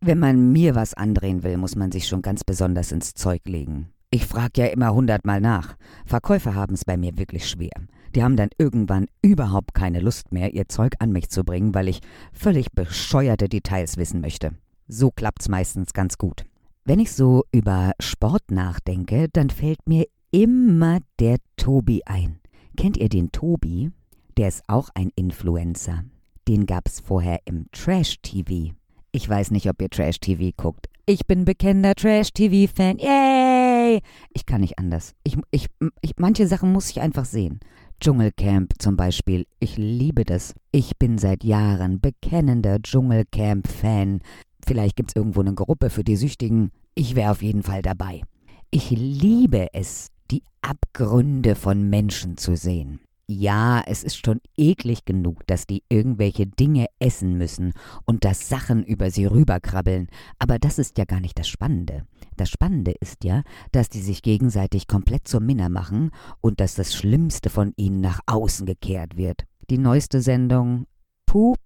Wenn 0.00 0.18
man 0.18 0.52
mir 0.52 0.74
was 0.74 0.94
andrehen 0.94 1.42
will, 1.42 1.56
muss 1.56 1.76
man 1.76 1.92
sich 1.92 2.06
schon 2.06 2.22
ganz 2.22 2.44
besonders 2.44 2.92
ins 2.92 3.14
Zeug 3.14 3.42
legen. 3.46 3.90
Ich 4.10 4.26
frag 4.26 4.56
ja 4.56 4.66
immer 4.66 4.94
hundertmal 4.94 5.40
nach. 5.40 5.76
Verkäufer 6.06 6.54
haben 6.54 6.74
es 6.74 6.84
bei 6.84 6.96
mir 6.96 7.18
wirklich 7.18 7.48
schwer. 7.48 7.72
Die 8.14 8.22
haben 8.22 8.36
dann 8.36 8.48
irgendwann 8.56 9.06
überhaupt 9.20 9.74
keine 9.74 10.00
Lust 10.00 10.32
mehr, 10.32 10.54
ihr 10.54 10.68
Zeug 10.68 10.94
an 10.98 11.12
mich 11.12 11.28
zu 11.28 11.44
bringen, 11.44 11.74
weil 11.74 11.88
ich 11.88 12.00
völlig 12.32 12.72
bescheuerte 12.72 13.48
Details 13.48 13.98
wissen 13.98 14.20
möchte. 14.22 14.52
So 14.86 15.10
klappt's 15.10 15.48
meistens 15.48 15.92
ganz 15.92 16.16
gut. 16.16 16.46
Wenn 16.84 17.00
ich 17.00 17.12
so 17.12 17.44
über 17.52 17.92
Sport 18.00 18.50
nachdenke, 18.50 19.28
dann 19.30 19.50
fällt 19.50 19.86
mir 19.86 20.06
immer 20.30 21.00
der 21.18 21.36
Tobi 21.56 22.02
ein. 22.06 22.38
Kennt 22.78 22.96
ihr 22.96 23.08
den 23.08 23.32
Tobi? 23.32 23.90
Der 24.36 24.46
ist 24.46 24.62
auch 24.68 24.90
ein 24.94 25.10
Influencer. 25.16 26.04
Den 26.46 26.64
gab's 26.64 27.00
vorher 27.00 27.40
im 27.44 27.66
Trash-TV. 27.72 28.72
Ich 29.10 29.28
weiß 29.28 29.50
nicht, 29.50 29.68
ob 29.68 29.82
ihr 29.82 29.90
Trash-TV 29.90 30.52
guckt. 30.56 30.86
Ich 31.04 31.26
bin 31.26 31.44
bekennender 31.44 31.96
Trash-TV-Fan. 31.96 32.98
Yay! 32.98 34.00
Ich 34.32 34.46
kann 34.46 34.60
nicht 34.60 34.78
anders. 34.78 35.16
Ich, 35.24 35.36
ich, 35.50 35.66
ich, 36.02 36.12
manche 36.18 36.46
Sachen 36.46 36.70
muss 36.70 36.88
ich 36.88 37.00
einfach 37.00 37.24
sehen. 37.24 37.58
Dschungelcamp 38.00 38.74
zum 38.78 38.96
Beispiel. 38.96 39.46
Ich 39.58 39.76
liebe 39.76 40.24
das. 40.24 40.54
Ich 40.70 40.98
bin 40.98 41.18
seit 41.18 41.42
Jahren 41.42 42.00
bekennender 42.00 42.80
Dschungelcamp-Fan. 42.80 44.20
Vielleicht 44.64 44.94
gibt 44.94 45.10
es 45.10 45.16
irgendwo 45.16 45.40
eine 45.40 45.54
Gruppe 45.54 45.90
für 45.90 46.04
die 46.04 46.14
Süchtigen. 46.14 46.70
Ich 46.94 47.16
wäre 47.16 47.32
auf 47.32 47.42
jeden 47.42 47.64
Fall 47.64 47.82
dabei. 47.82 48.22
Ich 48.70 48.90
liebe 48.90 49.66
es, 49.72 50.12
die 50.30 50.42
Abgründe 50.62 51.54
von 51.54 51.88
Menschen 51.88 52.36
zu 52.36 52.56
sehen. 52.56 53.00
Ja, 53.30 53.82
es 53.86 54.04
ist 54.04 54.24
schon 54.24 54.40
eklig 54.56 55.04
genug, 55.04 55.46
dass 55.46 55.66
die 55.66 55.82
irgendwelche 55.90 56.46
Dinge 56.46 56.86
essen 56.98 57.36
müssen 57.36 57.74
und 58.06 58.24
dass 58.24 58.48
Sachen 58.48 58.82
über 58.82 59.10
sie 59.10 59.26
rüberkrabbeln, 59.26 60.08
aber 60.38 60.58
das 60.58 60.78
ist 60.78 60.96
ja 60.96 61.04
gar 61.04 61.20
nicht 61.20 61.38
das 61.38 61.46
Spannende. 61.46 62.06
Das 62.38 62.48
Spannende 62.48 62.92
ist 63.00 63.24
ja, 63.24 63.42
dass 63.70 63.90
die 63.90 64.00
sich 64.00 64.22
gegenseitig 64.22 64.86
komplett 64.86 65.28
zur 65.28 65.40
Minna 65.40 65.68
machen 65.68 66.10
und 66.40 66.60
dass 66.60 66.74
das 66.74 66.94
Schlimmste 66.94 67.50
von 67.50 67.74
ihnen 67.76 68.00
nach 68.00 68.20
außen 68.24 68.64
gekehrt 68.64 69.18
wird. 69.18 69.44
Die 69.68 69.78
neueste 69.78 70.22
Sendung 70.22 70.86
Pup, 71.26 71.60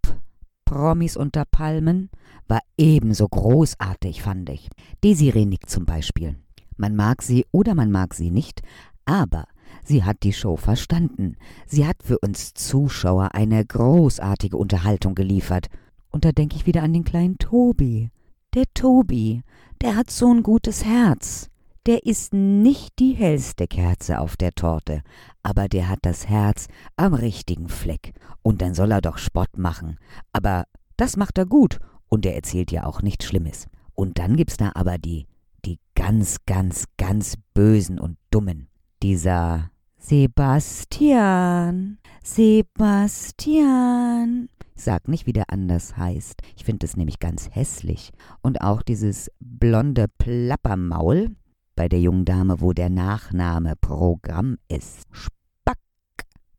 Promis 0.65 1.17
unter 1.17 1.45
Palmen, 1.45 2.11
war 2.49 2.61
ebenso 2.77 3.29
großartig, 3.29 4.23
fand 4.23 4.51
ich. 4.51 4.69
Desiree 5.05 5.47
Nick 5.47 5.71
zum 5.71 5.85
Beispiel. 5.85 6.35
Man 6.83 6.97
mag 6.97 7.23
sie 7.23 7.47
oder 7.53 7.77
man 7.77 7.93
mag 7.93 8.13
sie 8.13 8.33
nicht, 8.33 8.61
aber 9.05 9.47
Sie 9.85 10.03
hat 10.03 10.25
die 10.25 10.33
Show 10.33 10.57
verstanden. 10.57 11.37
Sie 11.65 11.87
hat 11.87 12.03
für 12.03 12.19
uns 12.19 12.55
Zuschauer 12.55 13.35
eine 13.35 13.65
großartige 13.65 14.57
Unterhaltung 14.57 15.15
geliefert. 15.15 15.69
Und 16.11 16.25
da 16.25 16.33
denke 16.33 16.57
ich 16.57 16.67
wieder 16.67 16.83
an 16.83 16.93
den 16.93 17.05
kleinen 17.05 17.39
Tobi. 17.39 18.11
Der 18.55 18.65
Tobi, 18.75 19.43
der 19.81 19.95
hat 19.95 20.11
so 20.11 20.35
ein 20.35 20.43
gutes 20.43 20.85
Herz. 20.85 21.51
Der 21.87 22.05
ist 22.05 22.33
nicht 22.33 22.99
die 22.99 23.13
hellste 23.13 23.69
Kerze 23.69 24.19
auf 24.19 24.37
der 24.37 24.51
Torte, 24.53 25.03
aber 25.45 25.69
der 25.69 25.89
hat 25.89 26.01
das 26.03 26.29
Herz 26.29 26.67
am 26.97 27.15
richtigen 27.15 27.69
Fleck. 27.69 28.13
Und 28.43 28.61
dann 28.61 28.75
soll 28.75 28.91
er 28.91 29.01
doch 29.01 29.19
Spott 29.19 29.57
machen. 29.57 29.99
Aber 30.33 30.65
das 30.97 31.17
macht 31.17 31.39
er 31.39 31.47
gut 31.47 31.79
und 32.09 32.27
er 32.27 32.35
erzählt 32.35 32.73
ja 32.73 32.87
auch 32.87 33.03
nichts 33.03 33.25
Schlimmes. 33.25 33.69
Und 33.95 34.19
dann 34.19 34.37
gibt's 34.37 34.57
da 34.57 34.73
aber 34.75 34.99
die, 34.99 35.27
die 35.65 35.79
ganz, 35.95 36.39
ganz, 36.47 36.87
ganz 36.97 37.37
bösen 37.55 37.99
und 37.99 38.19
dummen. 38.31 38.69
Dieser 39.03 39.71
Sebastian, 39.99 41.99
Sebastian. 42.25 44.49
Ich 44.75 44.83
sag 44.83 45.07
nicht, 45.07 45.27
wie 45.27 45.33
der 45.33 45.51
anders 45.51 45.97
heißt. 45.97 46.43
Ich 46.57 46.65
finde 46.65 46.87
es 46.87 46.97
nämlich 46.97 47.21
ganz 47.21 47.51
hässlich. 47.51 48.11
Und 48.41 48.63
auch 48.63 48.83
dieses 48.83 49.31
blonde 49.39 50.07
Plappermaul 50.19 51.37
bei 51.77 51.89
der 51.89 52.01
jungen 52.01 52.25
Dame, 52.25 52.61
wo 52.61 52.73
der 52.73 52.91
Nachname 52.91 53.77
Programm 53.77 54.59
ist. 54.69 55.07
Spack. 55.13 55.79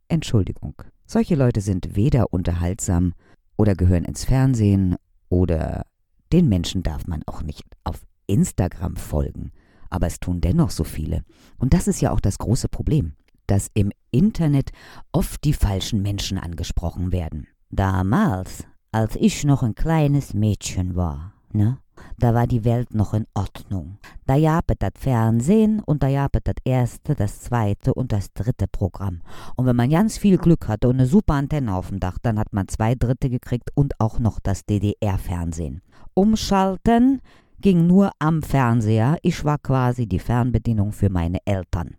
Entschuldigung. 0.08 0.76
Solche 1.06 1.36
Leute 1.36 1.62
sind 1.62 1.96
weder 1.96 2.32
unterhaltsam 2.32 3.14
oder 3.58 3.76
gehören 3.76 4.06
ins 4.06 4.24
Fernsehen 4.24 4.96
oder 5.30 5.86
den 6.32 6.50
Menschen 6.50 6.82
darf 6.82 7.08
man 7.08 7.24
auch 7.26 7.44
nicht 7.44 7.64
auf 7.84 8.02
Instagram 8.28 8.96
folgen. 8.96 9.52
Aber 9.90 10.08
es 10.08 10.20
tun 10.20 10.42
dennoch 10.42 10.72
so 10.72 10.84
viele. 10.84 11.24
Und 11.58 11.74
das 11.74 11.88
ist 11.88 12.02
ja 12.02 12.12
auch 12.12 12.20
das 12.20 12.40
große 12.40 12.68
Problem 12.68 13.14
dass 13.48 13.70
im 13.74 13.92
Internet 14.12 14.72
oft 15.12 15.44
die 15.44 15.54
falschen 15.54 16.02
Menschen 16.02 16.38
angesprochen 16.38 17.12
werden. 17.12 17.48
Damals, 17.70 18.66
als 18.92 19.16
ich 19.16 19.44
noch 19.44 19.64
ein 19.64 19.76
kleines 19.76 20.34
Mädchen 20.34 20.96
war, 20.96 21.34
ne? 21.52 21.78
Da 22.18 22.34
war 22.34 22.48
die 22.48 22.66
Welt 22.66 22.96
noch 22.96 23.14
in 23.14 23.28
Ordnung. 23.36 24.00
Da 24.26 24.40
gab 24.40 24.66
das 24.80 24.92
Fernsehen 24.98 25.80
und 25.80 26.02
da 26.02 26.12
gab 26.12 26.32
das 26.44 26.56
erste, 26.66 27.14
das 27.14 27.42
zweite 27.42 27.94
und 27.94 28.12
das 28.12 28.34
dritte 28.34 28.66
Programm. 28.68 29.22
Und 29.56 29.68
wenn 29.68 29.76
man 29.76 29.92
ganz 29.92 30.18
viel 30.18 30.40
Glück 30.40 30.68
hatte 30.68 30.90
und 30.90 30.96
eine 30.96 31.06
super 31.06 31.36
Antenne 31.36 31.74
auf 31.74 31.90
dem 31.90 32.00
Dach, 32.00 32.18
dann 32.20 32.40
hat 32.40 32.52
man 32.52 32.68
zwei 32.68 32.96
Dritte 32.96 33.30
gekriegt 33.30 33.70
und 33.76 34.00
auch 34.00 34.18
noch 34.18 34.40
das 34.40 34.66
DDR-Fernsehen. 34.66 35.82
Umschalten 36.16 37.22
ging 37.64 37.88
nur 37.88 38.12
am 38.20 38.44
Fernseher. 38.44 39.18
Ich 39.24 39.44
war 39.46 39.58
quasi 39.58 40.06
die 40.06 40.20
Fernbedienung 40.20 40.92
für 40.92 41.10
meine 41.10 41.40
Eltern. 41.46 41.96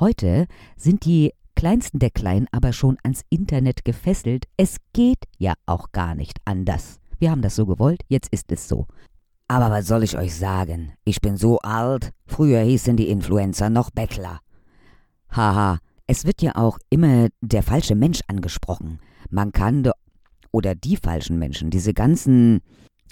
Heute 0.00 0.46
sind 0.74 1.04
die 1.04 1.32
Kleinsten 1.54 1.98
der 1.98 2.10
Kleinen 2.10 2.48
aber 2.50 2.72
schon 2.72 2.96
ans 3.02 3.22
Internet 3.28 3.84
gefesselt. 3.84 4.46
Es 4.56 4.78
geht 4.92 5.24
ja 5.38 5.52
auch 5.66 5.92
gar 5.92 6.14
nicht 6.14 6.38
anders. 6.46 6.98
Wir 7.18 7.30
haben 7.30 7.42
das 7.42 7.56
so 7.56 7.66
gewollt, 7.66 8.02
jetzt 8.08 8.32
ist 8.32 8.50
es 8.50 8.66
so. 8.66 8.86
Aber 9.48 9.70
was 9.70 9.86
soll 9.86 10.02
ich 10.02 10.16
euch 10.16 10.34
sagen? 10.34 10.94
Ich 11.04 11.20
bin 11.20 11.36
so 11.36 11.58
alt. 11.58 12.12
Früher 12.26 12.60
hießen 12.62 12.96
die 12.96 13.08
Influencer 13.08 13.70
noch 13.70 13.90
Bettler. 13.90 14.40
Haha, 15.30 15.78
es 16.06 16.24
wird 16.24 16.40
ja 16.40 16.56
auch 16.56 16.78
immer 16.88 17.28
der 17.42 17.62
falsche 17.62 17.94
Mensch 17.94 18.20
angesprochen. 18.28 18.98
Man 19.28 19.52
kann 19.52 19.90
oder 20.52 20.74
die 20.74 20.96
falschen 20.96 21.38
Menschen, 21.38 21.70
diese 21.70 21.92
ganzen 21.92 22.62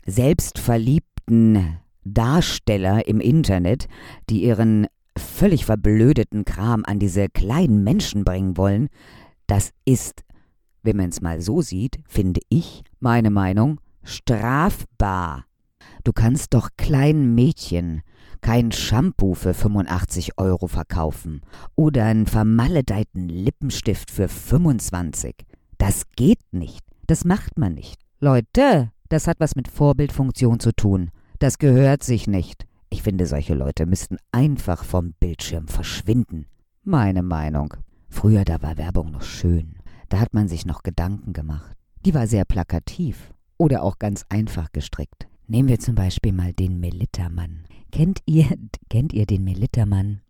selbstverliebten 0.07 1.79
Darsteller 2.05 3.07
im 3.07 3.21
Internet, 3.21 3.89
die 4.29 4.45
ihren 4.45 4.87
völlig 5.17 5.65
verblödeten 5.65 6.45
Kram 6.45 6.85
an 6.85 6.99
diese 6.99 7.29
kleinen 7.29 7.83
Menschen 7.85 8.25
bringen 8.25 8.57
wollen, 8.57 8.89
das 9.47 9.71
ist, 9.85 10.25
wenn 10.83 10.97
man 10.97 11.11
es 11.11 11.21
mal 11.21 11.41
so 11.41 11.63
sieht, 11.63 12.01
finde 12.07 12.41
ich, 12.49 12.83
meine 13.01 13.31
Meinung, 13.31 13.81
strafbar. 14.03 15.47
Du 16.03 16.13
kannst 16.13 16.55
doch 16.55 16.71
kleinen 16.77 17.35
Mädchen 17.35 18.03
kein 18.41 18.73
Shampoo 18.73 19.35
für 19.35 19.55
85 19.55 20.39
Euro 20.39 20.67
verkaufen 20.67 21.41
oder 21.77 22.05
einen 22.05 22.27
vermaledeiten 22.27 23.29
Lippenstift 23.29 24.11
für 24.11 24.29
25. 24.29 25.35
Das 25.79 26.05
geht 26.15 26.41
nicht. 26.53 26.85
Das 27.07 27.25
macht 27.25 27.59
man 27.59 27.75
nicht. 27.75 28.01
Leute, 28.21 28.91
das 29.15 29.29
hat 29.29 29.39
was 29.39 29.55
mit 29.55 29.69
Vorbildfunktion 29.69 30.59
zu 30.59 30.73
tun. 30.73 31.11
Das 31.39 31.59
gehört 31.59 32.03
sich 32.03 32.27
nicht. 32.27 32.67
Ich 32.91 33.05
finde, 33.05 33.27
solche 33.27 33.55
Leute 33.55 33.87
müssten 33.87 34.17
einfach 34.33 34.83
vom 34.83 35.13
Bildschirm 35.21 35.69
verschwinden. 35.69 36.47
Meine 36.83 37.23
Meinung. 37.23 37.75
Früher, 38.09 38.45
da 38.45 38.61
war 38.61 38.77
Werbung 38.77 39.13
noch 39.13 39.23
schön. 39.23 39.77
Da 40.09 40.19
hat 40.19 40.35
man 40.35 40.49
sich 40.49 40.67
noch 40.67 40.83
Gedanken 40.83 41.33
gemacht. 41.33 41.77
Die 42.05 42.13
war 42.13 42.27
sehr 42.27 42.45
plakativ 42.45 43.33
oder 43.57 43.85
auch 43.85 44.01
ganz 44.01 44.25
einfach 44.29 44.73
gestrickt. 44.73 45.29
Nehmen 45.47 45.69
wir 45.69 45.79
zum 45.79 45.95
Beispiel 45.95 46.33
mal 46.33 46.53
den 46.53 46.81
Melittermann. 46.81 47.67
Kennt 47.93 48.19
ihr, 48.27 48.49
kennt 48.91 49.13
ihr 49.13 49.27
den 49.27 49.45
Melittermann? 49.45 50.23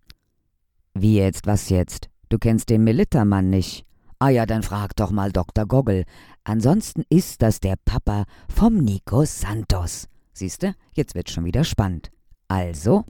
Wie 0.93 1.17
jetzt, 1.17 1.47
was 1.47 1.71
jetzt? 1.71 2.11
Du 2.29 2.37
kennst 2.37 2.69
den 2.69 2.85
Melittermann 2.85 3.49
nicht. 3.49 3.87
Ah 4.19 4.29
ja, 4.29 4.47
dann 4.47 4.63
frag 4.63 4.95
doch 4.97 5.11
mal 5.11 5.33
Dr. 5.33 5.67
Goggle. 5.67 6.05
Ansonsten 6.45 7.05
ist 7.09 7.41
das 7.41 7.59
der 7.59 7.77
Papa 7.83 8.25
vom 8.55 8.77
Nico 8.77 9.25
Santos. 9.25 10.09
Siehste, 10.35 10.75
jetzt 10.93 11.15
wird's 11.15 11.33
schon 11.33 11.47
wieder 11.47 11.65
spannend. 11.65 12.11
Also, 12.49 13.05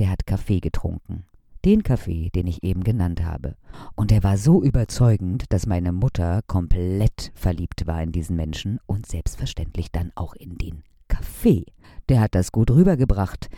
der 0.00 0.10
hat 0.10 0.26
Kaffee 0.26 0.58
getrunken. 0.58 1.24
Den 1.64 1.84
Kaffee, 1.84 2.30
den 2.30 2.48
ich 2.48 2.64
eben 2.64 2.82
genannt 2.82 3.22
habe. 3.22 3.56
Und 3.94 4.10
er 4.10 4.24
war 4.24 4.36
so 4.36 4.62
überzeugend, 4.62 5.44
dass 5.50 5.66
meine 5.66 5.92
Mutter 5.92 6.40
komplett 6.48 7.30
verliebt 7.34 7.86
war 7.86 8.02
in 8.02 8.10
diesen 8.10 8.34
Menschen 8.34 8.80
und 8.86 9.06
selbstverständlich 9.06 9.92
dann 9.92 10.10
auch 10.16 10.34
in 10.34 10.58
den 10.58 10.82
Kaffee. 11.06 11.64
Der 12.08 12.20
hat 12.20 12.34
das 12.34 12.50
gut 12.50 12.70
rübergebracht. 12.70 13.48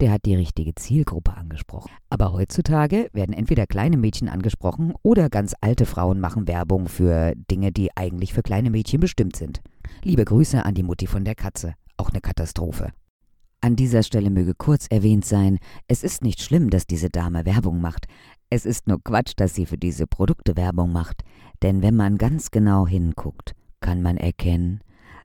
Der 0.00 0.12
hat 0.12 0.26
die 0.26 0.36
richtige 0.36 0.76
Zielgruppe 0.76 1.36
angesprochen. 1.36 1.90
Aber 2.08 2.32
heutzutage 2.32 3.10
werden 3.12 3.32
entweder 3.32 3.66
kleine 3.66 3.96
Mädchen 3.96 4.28
angesprochen 4.28 4.94
oder 5.02 5.28
ganz 5.28 5.54
alte 5.60 5.86
Frauen 5.86 6.20
machen 6.20 6.46
Werbung 6.46 6.86
für 6.86 7.34
Dinge, 7.50 7.72
die 7.72 7.96
eigentlich 7.96 8.32
für 8.32 8.42
kleine 8.42 8.70
Mädchen 8.70 9.00
bestimmt 9.00 9.34
sind. 9.34 9.60
Liebe 10.04 10.24
Grüße 10.24 10.64
an 10.64 10.74
die 10.74 10.84
Mutti 10.84 11.08
von 11.08 11.24
der 11.24 11.34
Katze. 11.34 11.74
Auch 11.96 12.10
eine 12.10 12.20
Katastrophe. 12.20 12.92
An 13.60 13.74
dieser 13.74 14.04
Stelle 14.04 14.30
möge 14.30 14.54
kurz 14.54 14.86
erwähnt 14.88 15.24
sein, 15.24 15.58
es 15.88 16.04
ist 16.04 16.22
nicht 16.22 16.40
schlimm, 16.42 16.70
dass 16.70 16.86
diese 16.86 17.10
Dame 17.10 17.44
Werbung 17.44 17.80
macht. 17.80 18.06
Es 18.50 18.66
ist 18.66 18.86
nur 18.86 19.02
Quatsch, 19.02 19.32
dass 19.36 19.56
sie 19.56 19.66
für 19.66 19.78
diese 19.78 20.06
Produkte 20.06 20.56
Werbung 20.56 20.92
macht. 20.92 21.24
Denn 21.62 21.82
wenn 21.82 21.96
man 21.96 22.18
ganz 22.18 22.52
genau 22.52 22.86
hinguckt, 22.86 23.56
kann 23.80 24.00
man 24.00 24.16
erkennen, 24.16 24.80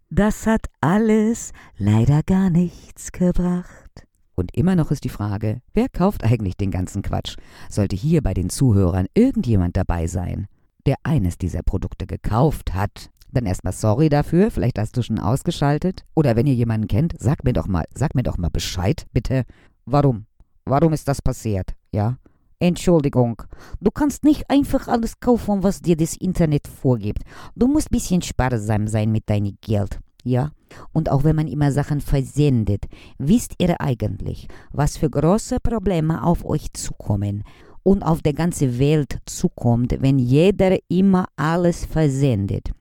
das 0.10 0.48
hat 0.48 0.66
alles 0.82 1.54
leider 1.78 2.24
gar 2.24 2.50
nichts 2.50 3.12
gebracht. 3.12 4.08
Und 4.36 4.56
immer 4.56 4.76
noch 4.76 4.92
ist 4.92 5.04
die 5.04 5.10
Frage, 5.10 5.62
wer 5.74 5.90
kauft 5.90 6.24
eigentlich 6.24 6.58
den 6.58 6.72
ganzen 6.72 7.02
Quatsch? 7.02 7.36
Sollte 7.70 7.96
hier 7.96 8.22
bei 8.22 8.34
den 8.34 8.50
Zuhörern 8.50 9.08
irgendjemand 9.14 9.78
dabei 9.78 10.08
sein, 10.08 10.48
der 10.86 10.96
eines 11.04 11.38
dieser 11.38 11.62
Produkte 11.62 12.08
gekauft 12.08 12.74
hat, 12.74 13.10
dann 13.34 13.46
erstmal 13.46 13.74
sorry 13.74 14.10
dafür, 14.10 14.52
vielleicht 14.52 14.78
hast 14.78 14.96
du 14.96 15.02
schon 15.02 15.20
ausgeschaltet. 15.20 16.06
Oder 16.14 16.36
wenn 16.36 16.48
ihr 16.48 16.54
jemanden 16.54 16.88
kennt, 16.88 17.16
sag 17.20 17.44
mir 17.44 17.54
doch 17.54 17.68
mal, 17.68 17.86
sag 17.94 18.16
mir 18.16 18.24
doch 18.24 18.38
mal 18.38 18.50
Bescheid, 18.50 19.06
bitte. 19.12 19.44
Warum? 19.86 20.26
Warum 20.66 20.94
ist 20.94 21.08
das 21.08 21.22
passiert? 21.22 21.74
Ja? 21.92 22.18
Entschuldigung, 22.60 23.42
du 23.82 23.92
kannst 23.92 24.24
nicht 24.24 24.50
einfach 24.50 24.88
alles 24.88 25.20
kaufen, 25.20 25.64
was 25.64 25.82
dir 25.82 25.98
das 25.98 26.16
Internet 26.16 26.68
vorgibt. 26.68 27.24
Du 27.56 27.68
musst 27.68 27.90
ein 27.90 27.96
bisschen 27.98 28.22
sparsam 28.22 28.88
sein 28.88 29.12
mit 29.12 29.30
deinem 29.30 29.58
Geld. 29.62 30.00
Ja? 30.24 30.52
Und 30.92 31.10
auch 31.10 31.24
wenn 31.24 31.36
man 31.36 31.48
immer 31.48 31.72
Sachen 31.72 32.02
versendet, 32.02 32.86
wisst 33.18 33.56
ihr 33.60 33.80
eigentlich, 33.82 34.48
was 34.72 34.98
für 34.98 35.10
große 35.10 35.60
Probleme 35.60 36.24
auf 36.24 36.46
euch 36.46 36.72
zukommen 36.74 37.44
und 37.84 38.04
auf 38.04 38.22
der 38.22 38.34
ganze 38.34 38.80
Welt 38.80 39.20
zukommt, 39.26 39.96
wenn 40.00 40.20
jeder 40.20 40.78
immer 40.88 41.26
alles 41.36 41.86
versendet? 41.86 42.72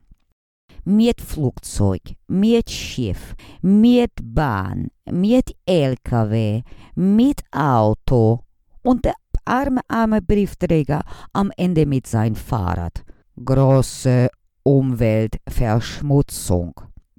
Mit 0.85 1.21
Flugzeug, 1.21 2.01
mit 2.27 2.69
Schiff, 2.69 3.35
mit 3.61 4.11
Bahn, 4.21 4.89
mit 5.09 5.55
LKW, 5.65 6.61
mit 6.95 7.41
Auto 7.51 8.41
und 8.81 9.05
der 9.05 9.13
arme, 9.45 9.79
arme 9.87 10.21
Briefträger 10.21 11.03
am 11.31 11.51
Ende 11.57 11.85
mit 11.85 12.07
sein 12.07 12.35
Fahrrad. 12.35 13.05
Große 13.43 14.29
Umweltverschmutzung. 14.63 16.73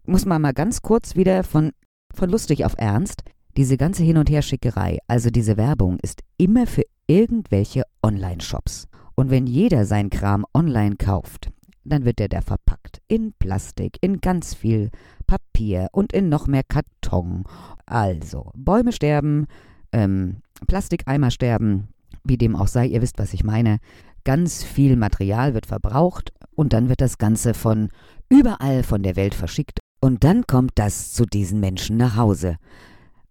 Muss 0.07 0.27
man 0.27 0.43
mal 0.43 0.53
ganz 0.53 0.83
kurz 0.83 1.17
wieder 1.17 1.45
von, 1.45 1.73
von 2.13 2.29
lustig 2.29 2.67
auf 2.67 2.75
ernst. 2.77 3.23
Diese 3.57 3.79
ganze 3.79 4.03
Hin- 4.03 4.19
und 4.19 4.29
Herschickerei, 4.29 4.99
also 5.07 5.31
diese 5.31 5.57
Werbung, 5.57 5.99
ist 6.03 6.21
immer 6.37 6.67
für 6.67 6.83
irgendwelche 7.07 7.85
Online-Shops. 8.03 8.89
Und 9.15 9.31
wenn 9.31 9.47
jeder 9.47 9.87
sein 9.87 10.11
Kram 10.11 10.45
online 10.53 10.97
kauft, 10.97 11.51
dann 11.85 12.05
wird 12.05 12.19
der 12.19 12.29
da 12.29 12.43
verpackt. 12.43 13.01
In 13.09 13.33
Plastik, 13.39 13.97
in 14.03 14.21
ganz 14.21 14.55
viel 14.55 14.91
Papier 15.27 15.89
und 15.93 16.13
in 16.13 16.29
noch 16.29 16.49
mehr 16.49 16.65
Karton. 16.65 17.45
Also, 17.87 18.51
Bäume 18.55 18.93
sterben, 18.93 19.47
ähm, 19.93 20.43
Plastikeimer 20.67 21.31
sterben, 21.31 21.89
wie 22.25 22.37
dem 22.37 22.57
auch 22.57 22.69
sei, 22.69 22.87
ihr 22.87 23.01
wisst, 23.01 23.19
was 23.19 23.33
ich 23.33 23.45
meine. 23.45 23.79
Ganz 24.25 24.65
viel 24.65 24.97
Material 24.97 25.55
wird 25.55 25.67
verbraucht 25.67 26.33
und 26.55 26.75
dann 26.75 26.89
wird 26.91 27.01
das 27.01 27.17
Ganze 27.17 27.55
von 27.55 27.91
überall 28.29 28.83
von 28.83 29.03
der 29.03 29.17
Welt 29.17 29.35
verschickt 29.35 29.84
und 30.05 30.23
dann 30.23 30.47
kommt 30.47 30.73
das 30.75 31.15
zu 31.15 31.25
diesen 31.25 31.61
Menschen 31.61 31.97
nach 31.97 32.15
Hause. 32.15 32.59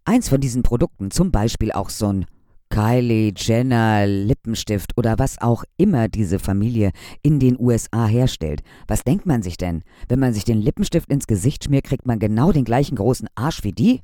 Eins 0.05 0.27
von 0.27 0.41
diesen 0.41 0.63
Produkten, 0.63 1.11
zum 1.11 1.29
Beispiel 1.29 1.71
auch 1.71 1.91
so 1.91 2.07
ein 2.07 2.25
Kylie 2.71 3.31
Jenner 3.37 4.07
Lippenstift 4.07 4.97
oder 4.97 5.19
was 5.19 5.39
auch 5.39 5.65
immer 5.77 6.07
diese 6.07 6.39
Familie 6.39 6.89
in 7.21 7.39
den 7.39 7.59
USA 7.59 8.07
herstellt. 8.07 8.63
Was 8.87 9.03
denkt 9.03 9.27
man 9.27 9.43
sich 9.43 9.57
denn? 9.57 9.83
Wenn 10.09 10.17
man 10.17 10.33
sich 10.33 10.45
den 10.45 10.63
Lippenstift 10.63 11.11
ins 11.11 11.27
Gesicht 11.27 11.65
schmiert, 11.65 11.83
kriegt 11.83 12.07
man 12.07 12.17
genau 12.17 12.51
den 12.51 12.65
gleichen 12.65 12.95
großen 12.95 13.27
Arsch 13.35 13.63
wie 13.63 13.73
die? 13.73 14.01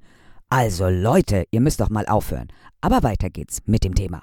Also 0.49 0.89
Leute, 0.89 1.47
ihr 1.49 1.61
müsst 1.61 1.79
doch 1.79 1.89
mal 1.89 2.05
aufhören. 2.05 2.49
Aber 2.81 3.01
weiter 3.01 3.31
geht's 3.31 3.63
mit 3.65 3.83
dem 3.83 3.95
Thema. 3.95 4.21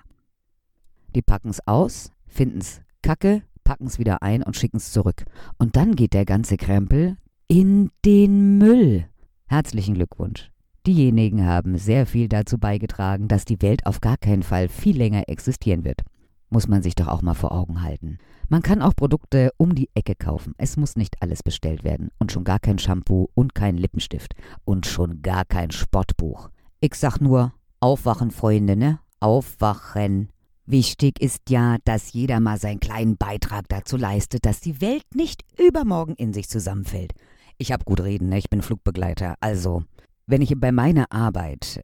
Die 1.17 1.23
packen's 1.23 1.67
aus, 1.67 2.13
finden's 2.29 2.81
kacke, 3.03 3.43
packen's 3.65 3.99
wieder 3.99 4.23
ein 4.23 4.45
und 4.45 4.55
schicken's 4.55 4.93
zurück. 4.93 5.25
Und 5.59 5.75
dann 5.75 5.97
geht 5.97 6.15
der 6.15 6.25
ganze 6.25 6.57
Krempel 6.57 7.17
in 7.49 7.91
den 8.05 8.59
Müll. 8.59 9.07
Herzlichen 9.47 9.95
Glückwunsch. 9.95 10.51
Diejenigen 10.87 11.47
haben 11.47 11.79
sehr 11.79 12.07
viel 12.07 12.29
dazu 12.29 12.59
beigetragen, 12.59 13.29
dass 13.29 13.45
die 13.45 13.63
Welt 13.63 13.87
auf 13.87 14.01
gar 14.01 14.17
keinen 14.17 14.43
Fall 14.43 14.69
viel 14.69 14.97
länger 14.97 15.29
existieren 15.29 15.85
wird. 15.85 16.03
Muss 16.49 16.69
man 16.69 16.83
sich 16.83 16.95
doch 16.95 17.09
auch 17.09 17.23
mal 17.23 17.35
vor 17.35 17.53
Augen 17.53 17.83
halten. 17.83 18.19
Man 18.49 18.63
kann 18.63 18.83
auch 18.83 18.95
Produkte 18.95 19.51
um 19.57 19.75
die 19.75 19.91
Ecke 19.95 20.15
kaufen. 20.15 20.55
Es 20.59 20.77
muss 20.77 20.97
nicht 20.97 21.21
alles 21.21 21.43
bestellt 21.43 21.83
werden. 21.83 22.11
Und 22.19 22.31
schon 22.31 22.45
gar 22.45 22.61
kein 22.61 22.79
Shampoo 22.79 23.29
und 23.35 23.55
kein 23.55 23.77
Lippenstift. 23.77 24.35
Und 24.65 24.87
schon 24.87 25.23
gar 25.23 25.45
kein 25.45 25.73
Sportbuch. 25.73 26.51
Ich 26.81 26.95
sag 26.95 27.21
nur, 27.21 27.53
aufwachen, 27.81 28.31
Freunde, 28.31 28.77
ne? 28.77 29.01
Aufwachen. 29.19 30.29
Wichtig 30.67 31.21
ist 31.21 31.49
ja, 31.51 31.77
dass 31.85 32.13
jeder 32.13 32.41
mal 32.41 32.59
seinen 32.59 32.81
kleinen 32.81 33.17
Beitrag 33.17 33.69
dazu 33.69 33.97
leistet, 33.97 34.47
dass 34.47 34.61
die 34.61 34.81
Welt 34.81 35.05
nicht 35.15 35.43
übermorgen 35.61 36.15
in 36.17 36.33
sich 36.33 36.49
zusammenfällt. 36.49 37.13
Ich 37.59 37.73
hab 37.73 37.85
gut 37.85 38.01
reden, 38.01 38.29
ne? 38.29 38.39
Ich 38.39 38.51
bin 38.51 38.63
Flugbegleiter. 38.63 39.37
Also, 39.41 39.85
wenn 40.27 40.43
ich 40.43 40.53
bei 40.57 40.73
meiner 40.73 41.11
Arbeit 41.11 41.83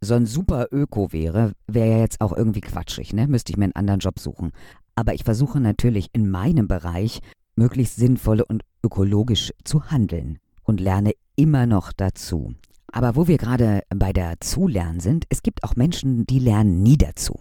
so 0.00 0.14
ein 0.14 0.26
super 0.26 0.68
Öko 0.70 1.12
wäre, 1.12 1.52
wäre 1.66 1.90
ja 1.90 1.98
jetzt 1.98 2.20
auch 2.20 2.36
irgendwie 2.36 2.60
quatschig, 2.60 3.12
ne? 3.12 3.26
Müsste 3.26 3.52
ich 3.52 3.56
mir 3.56 3.64
einen 3.64 3.76
anderen 3.76 4.00
Job 4.00 4.18
suchen. 4.18 4.52
Aber 4.94 5.14
ich 5.14 5.24
versuche 5.24 5.60
natürlich 5.60 6.08
in 6.12 6.30
meinem 6.30 6.68
Bereich 6.68 7.20
möglichst 7.56 7.96
sinnvoll 7.96 8.42
und 8.42 8.62
ökologisch 8.84 9.52
zu 9.64 9.90
handeln 9.90 10.38
und 10.62 10.80
lerne 10.80 11.12
immer 11.36 11.66
noch 11.66 11.92
dazu. 11.92 12.54
Aber 12.92 13.16
wo 13.16 13.26
wir 13.28 13.38
gerade 13.38 13.82
bei 13.94 14.12
der 14.12 14.40
Zulernen 14.40 15.00
sind, 15.00 15.24
es 15.28 15.42
gibt 15.42 15.64
auch 15.64 15.76
Menschen, 15.76 16.26
die 16.26 16.38
lernen 16.38 16.82
nie 16.82 16.96
dazu. 16.96 17.40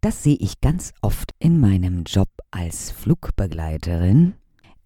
Das 0.00 0.22
sehe 0.22 0.36
ich 0.36 0.60
ganz 0.60 0.92
oft 1.00 1.32
in 1.38 1.60
meinem 1.60 2.04
Job 2.04 2.28
als 2.50 2.90
Flugbegleiterin. 2.90 4.34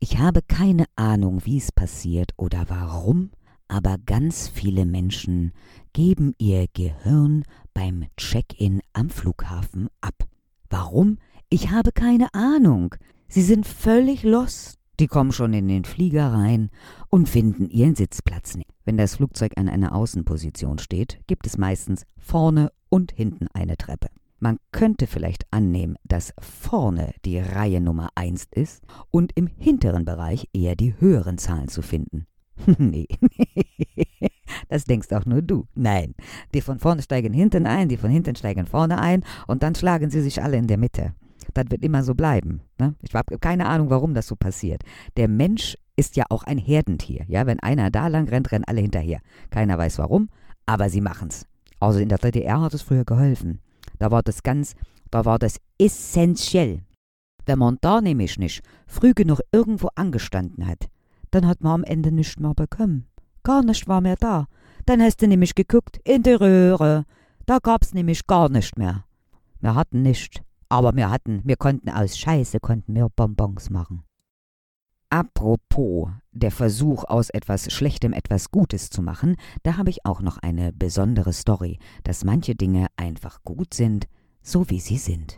Ich 0.00 0.18
habe 0.18 0.42
keine 0.42 0.84
Ahnung, 0.94 1.44
wie 1.44 1.58
es 1.58 1.72
passiert 1.72 2.30
oder 2.36 2.66
warum, 2.68 3.30
aber 3.66 3.96
ganz 3.98 4.46
viele 4.46 4.86
Menschen 4.86 5.52
geben 5.92 6.36
ihr 6.38 6.66
Gehirn 6.72 7.42
beim 7.74 8.06
Check-in 8.16 8.80
am 8.92 9.10
Flughafen 9.10 9.88
ab. 10.00 10.14
Warum? 10.70 11.18
Ich 11.48 11.70
habe 11.70 11.90
keine 11.90 12.32
Ahnung. 12.32 12.94
Sie 13.26 13.42
sind 13.42 13.66
völlig 13.66 14.22
lost. 14.22 14.78
Die 15.00 15.08
kommen 15.08 15.32
schon 15.32 15.52
in 15.52 15.66
den 15.66 15.84
Flieger 15.84 16.32
rein 16.32 16.70
und 17.08 17.28
finden 17.28 17.68
ihren 17.68 17.96
Sitzplatz 17.96 18.56
nicht. 18.56 18.70
Wenn 18.84 18.96
das 18.96 19.16
Flugzeug 19.16 19.52
an 19.56 19.68
einer 19.68 19.94
Außenposition 19.96 20.78
steht, 20.78 21.20
gibt 21.26 21.46
es 21.46 21.58
meistens 21.58 22.04
vorne 22.16 22.70
und 22.88 23.10
hinten 23.12 23.48
eine 23.52 23.76
Treppe. 23.76 24.08
Man 24.40 24.58
könnte 24.70 25.06
vielleicht 25.06 25.46
annehmen, 25.50 25.96
dass 26.04 26.32
vorne 26.38 27.12
die 27.24 27.38
Reihe 27.38 27.80
Nummer 27.80 28.10
1 28.14 28.48
ist 28.52 28.84
und 29.10 29.32
im 29.34 29.48
hinteren 29.48 30.04
Bereich 30.04 30.48
eher 30.52 30.76
die 30.76 30.94
höheren 31.00 31.38
Zahlen 31.38 31.68
zu 31.68 31.82
finden. 31.82 32.26
nee, 32.78 33.06
das 34.68 34.84
denkst 34.84 35.12
auch 35.12 35.24
nur 35.24 35.42
du. 35.42 35.66
Nein, 35.74 36.14
die 36.54 36.60
von 36.60 36.78
vorne 36.78 37.02
steigen 37.02 37.32
hinten 37.32 37.66
ein, 37.66 37.88
die 37.88 37.96
von 37.96 38.10
hinten 38.10 38.36
steigen 38.36 38.66
vorne 38.66 39.00
ein 39.00 39.24
und 39.46 39.62
dann 39.62 39.74
schlagen 39.74 40.10
sie 40.10 40.22
sich 40.22 40.42
alle 40.42 40.56
in 40.56 40.66
der 40.66 40.78
Mitte. 40.78 41.14
Das 41.54 41.64
wird 41.70 41.82
immer 41.82 42.04
so 42.04 42.14
bleiben. 42.14 42.60
Ne? 42.78 42.94
Ich 43.02 43.14
habe 43.14 43.38
keine 43.38 43.66
Ahnung, 43.66 43.90
warum 43.90 44.14
das 44.14 44.26
so 44.26 44.36
passiert. 44.36 44.82
Der 45.16 45.28
Mensch 45.28 45.76
ist 45.96 46.16
ja 46.16 46.24
auch 46.28 46.44
ein 46.44 46.58
Herdentier. 46.58 47.24
Ja, 47.26 47.46
wenn 47.46 47.58
einer 47.60 47.90
da 47.90 48.06
lang 48.06 48.28
rennt, 48.28 48.52
rennen 48.52 48.64
alle 48.64 48.80
hinterher. 48.80 49.20
Keiner 49.50 49.78
weiß 49.78 49.98
warum, 49.98 50.28
aber 50.66 50.90
sie 50.90 51.00
machen's. 51.00 51.46
Also 51.80 51.98
in 51.98 52.08
der 52.08 52.18
DDR 52.18 52.60
hat 52.60 52.74
es 52.74 52.82
früher 52.82 53.04
geholfen. 53.04 53.60
Da 53.98 54.10
war 54.10 54.22
das 54.22 54.42
ganz, 54.42 54.74
da 55.10 55.24
war 55.24 55.38
das 55.38 55.58
essentiell. 55.78 56.82
Wenn 57.46 57.58
man 57.58 57.78
da 57.80 58.00
nämlich 58.00 58.38
nicht 58.38 58.62
früh 58.86 59.14
genug 59.14 59.40
irgendwo 59.52 59.88
angestanden 59.94 60.66
hat, 60.66 60.88
dann 61.30 61.46
hat 61.46 61.62
man 61.62 61.72
am 61.72 61.84
Ende 61.84 62.12
nichts 62.12 62.38
mehr 62.38 62.54
bekommen. 62.54 63.06
Gar 63.42 63.64
nicht 63.64 63.88
war 63.88 64.00
mehr 64.00 64.16
da. 64.16 64.46
Dann 64.86 65.02
hast 65.02 65.22
du 65.22 65.28
nämlich 65.28 65.54
geguckt 65.54 66.00
in 66.04 66.22
die 66.22 66.32
Röhre. 66.32 67.04
Da 67.46 67.58
gab's 67.58 67.94
nämlich 67.94 68.26
gar 68.26 68.48
nicht 68.48 68.76
mehr. 68.76 69.04
Wir 69.60 69.74
hatten 69.74 70.02
nichts. 70.02 70.40
Aber 70.68 70.94
wir 70.94 71.10
hatten, 71.10 71.40
wir 71.44 71.56
konnten 71.56 71.88
aus 71.88 72.18
Scheiße, 72.18 72.60
konnten 72.60 72.94
wir 72.94 73.08
Bonbons 73.08 73.70
machen. 73.70 74.02
Apropos 75.10 76.10
der 76.32 76.50
Versuch, 76.50 77.04
aus 77.04 77.30
etwas 77.30 77.72
Schlechtem 77.72 78.12
etwas 78.12 78.50
Gutes 78.50 78.90
zu 78.90 79.02
machen, 79.02 79.36
da 79.62 79.78
habe 79.78 79.90
ich 79.90 80.04
auch 80.04 80.20
noch 80.20 80.36
eine 80.38 80.72
besondere 80.72 81.32
Story, 81.32 81.78
dass 82.04 82.24
manche 82.24 82.54
Dinge 82.54 82.88
einfach 82.96 83.42
gut 83.42 83.72
sind, 83.72 84.06
so 84.42 84.68
wie 84.68 84.80
sie 84.80 84.98
sind. 84.98 85.36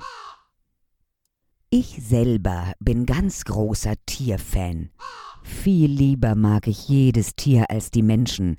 Ich 1.71 2.03
selber 2.03 2.73
bin 2.81 3.07
ganz 3.07 3.45
großer 3.45 3.95
Tierfan. 4.07 4.91
Viel 5.45 5.89
lieber 5.89 6.35
mag 6.35 6.67
ich 6.67 6.89
jedes 6.89 7.37
Tier 7.37 7.71
als 7.71 7.93
die 7.93 8.03
Menschen. 8.03 8.57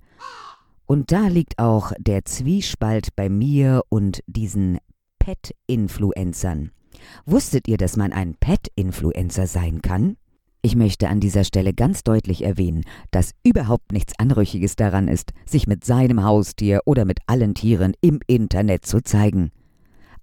Und 0.86 1.12
da 1.12 1.28
liegt 1.28 1.60
auch 1.60 1.91
der 2.00 2.24
Zwiespalt 2.24 3.15
bei 3.17 3.28
mir 3.28 3.84
und 3.89 4.21
diesen 4.28 4.78
Pet-Influencern. 5.19 6.71
Wusstet 7.26 7.67
ihr, 7.67 7.78
dass 7.78 7.97
man 7.97 8.13
ein 8.13 8.36
Pet-Influencer 8.36 9.47
sein 9.47 9.82
kann? 9.82 10.15
Ich 10.63 10.76
möchte 10.76 11.10
an 11.10 11.19
dieser 11.19 11.43
Stelle 11.43 11.74
ganz 11.74 12.04
deutlich 12.04 12.43
erwähnen, 12.43 12.84
dass 13.10 13.32
überhaupt 13.43 13.91
nichts 13.91 14.13
Anrüchiges 14.19 14.76
daran 14.76 15.08
ist, 15.08 15.32
sich 15.45 15.65
mit 15.65 15.84
seinem 15.84 16.24
Haustier 16.24 16.82
oder 16.86 17.04
mit 17.04 17.17
allen 17.26 17.56
Tieren 17.56 17.93
im 18.02 18.19
Internet 18.28 18.86
zu 18.86 19.02
zeigen. 19.02 19.52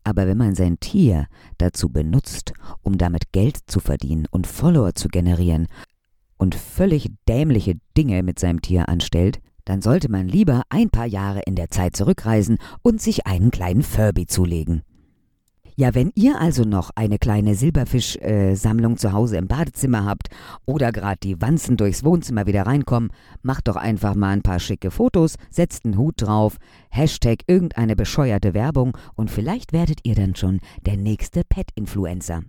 Aber 0.05 0.29
wenn 0.29 0.39
man 0.39 0.55
sein 0.55 0.79
Tier 0.79 1.27
dazu 1.59 1.89
benutzt, 1.91 2.53
um 2.83 2.99
damit 2.99 3.33
Geld 3.33 3.59
zu 3.67 3.81
verdienen 3.81 4.27
und 4.31 4.47
Follower 4.47 4.95
zu 4.95 5.09
generieren 5.09 5.67
und 6.37 6.55
völlig 6.55 7.11
dämliche 7.29 7.75
Dinge 7.97 8.23
mit 8.23 8.39
seinem 8.39 8.63
Tier 8.63 8.89
anstellt, 8.89 9.41
dann 9.65 9.83
sollte 9.83 10.09
man 10.09 10.29
lieber 10.29 10.63
ein 10.71 10.89
paar 10.89 11.05
Jahre 11.05 11.41
in 11.47 11.57
der 11.57 11.69
Zeit 11.69 11.97
zurückreisen 11.97 12.59
und 12.83 13.03
sich 13.03 13.27
einen 13.27 13.51
kleinen 13.51 13.83
Furby 13.83 14.27
zulegen. 14.27 14.83
Ja, 15.81 15.95
wenn 15.95 16.11
ihr 16.17 16.41
also 16.41 16.65
noch 16.65 16.91
eine 16.97 17.21
kleine 17.21 17.55
Silberfischsammlung 17.55 18.95
äh, 18.95 18.97
zu 18.97 19.13
Hause 19.13 19.37
im 19.37 19.47
Badezimmer 19.47 20.05
habt 20.05 20.27
oder 20.67 20.91
gerade 20.91 21.21
die 21.23 21.41
Wanzen 21.41 21.77
durchs 21.77 22.03
Wohnzimmer 22.03 22.47
wieder 22.47 22.67
reinkommen, 22.67 23.13
macht 23.43 23.69
doch 23.69 23.77
einfach 23.77 24.17
mal 24.17 24.31
ein 24.31 24.43
paar 24.43 24.59
schicke 24.59 24.91
Fotos, 24.91 25.37
setzt 25.51 25.85
einen 25.85 25.97
Hut 25.97 26.15
drauf, 26.17 26.57
Hashtag 26.91 27.45
irgendeine 27.47 27.95
bescheuerte 27.95 28.55
Werbung 28.55 28.99
und 29.15 29.31
vielleicht 29.31 29.73
werdet 29.73 30.01
ihr 30.03 30.17
dann 30.17 30.35
schon 30.35 30.59
der 30.85 30.97
nächste 30.97 31.45
Pet-Influencer. 31.45 32.43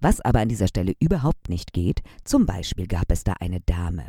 Was 0.00 0.20
aber 0.20 0.40
an 0.40 0.48
dieser 0.48 0.66
Stelle 0.66 0.94
überhaupt 0.98 1.48
nicht 1.48 1.72
geht, 1.72 2.00
zum 2.24 2.44
Beispiel 2.44 2.88
gab 2.88 3.12
es 3.12 3.22
da 3.22 3.34
eine 3.38 3.60
Dame, 3.60 4.06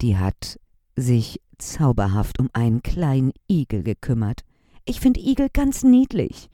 die 0.00 0.16
hat 0.16 0.58
sich 0.96 1.42
zauberhaft 1.58 2.38
um 2.40 2.48
einen 2.54 2.82
kleinen 2.82 3.32
Igel 3.50 3.82
gekümmert. 3.82 4.44
Ich 4.86 4.98
finde 4.98 5.20
Igel 5.20 5.48
ganz 5.52 5.82
niedlich. 5.82 6.48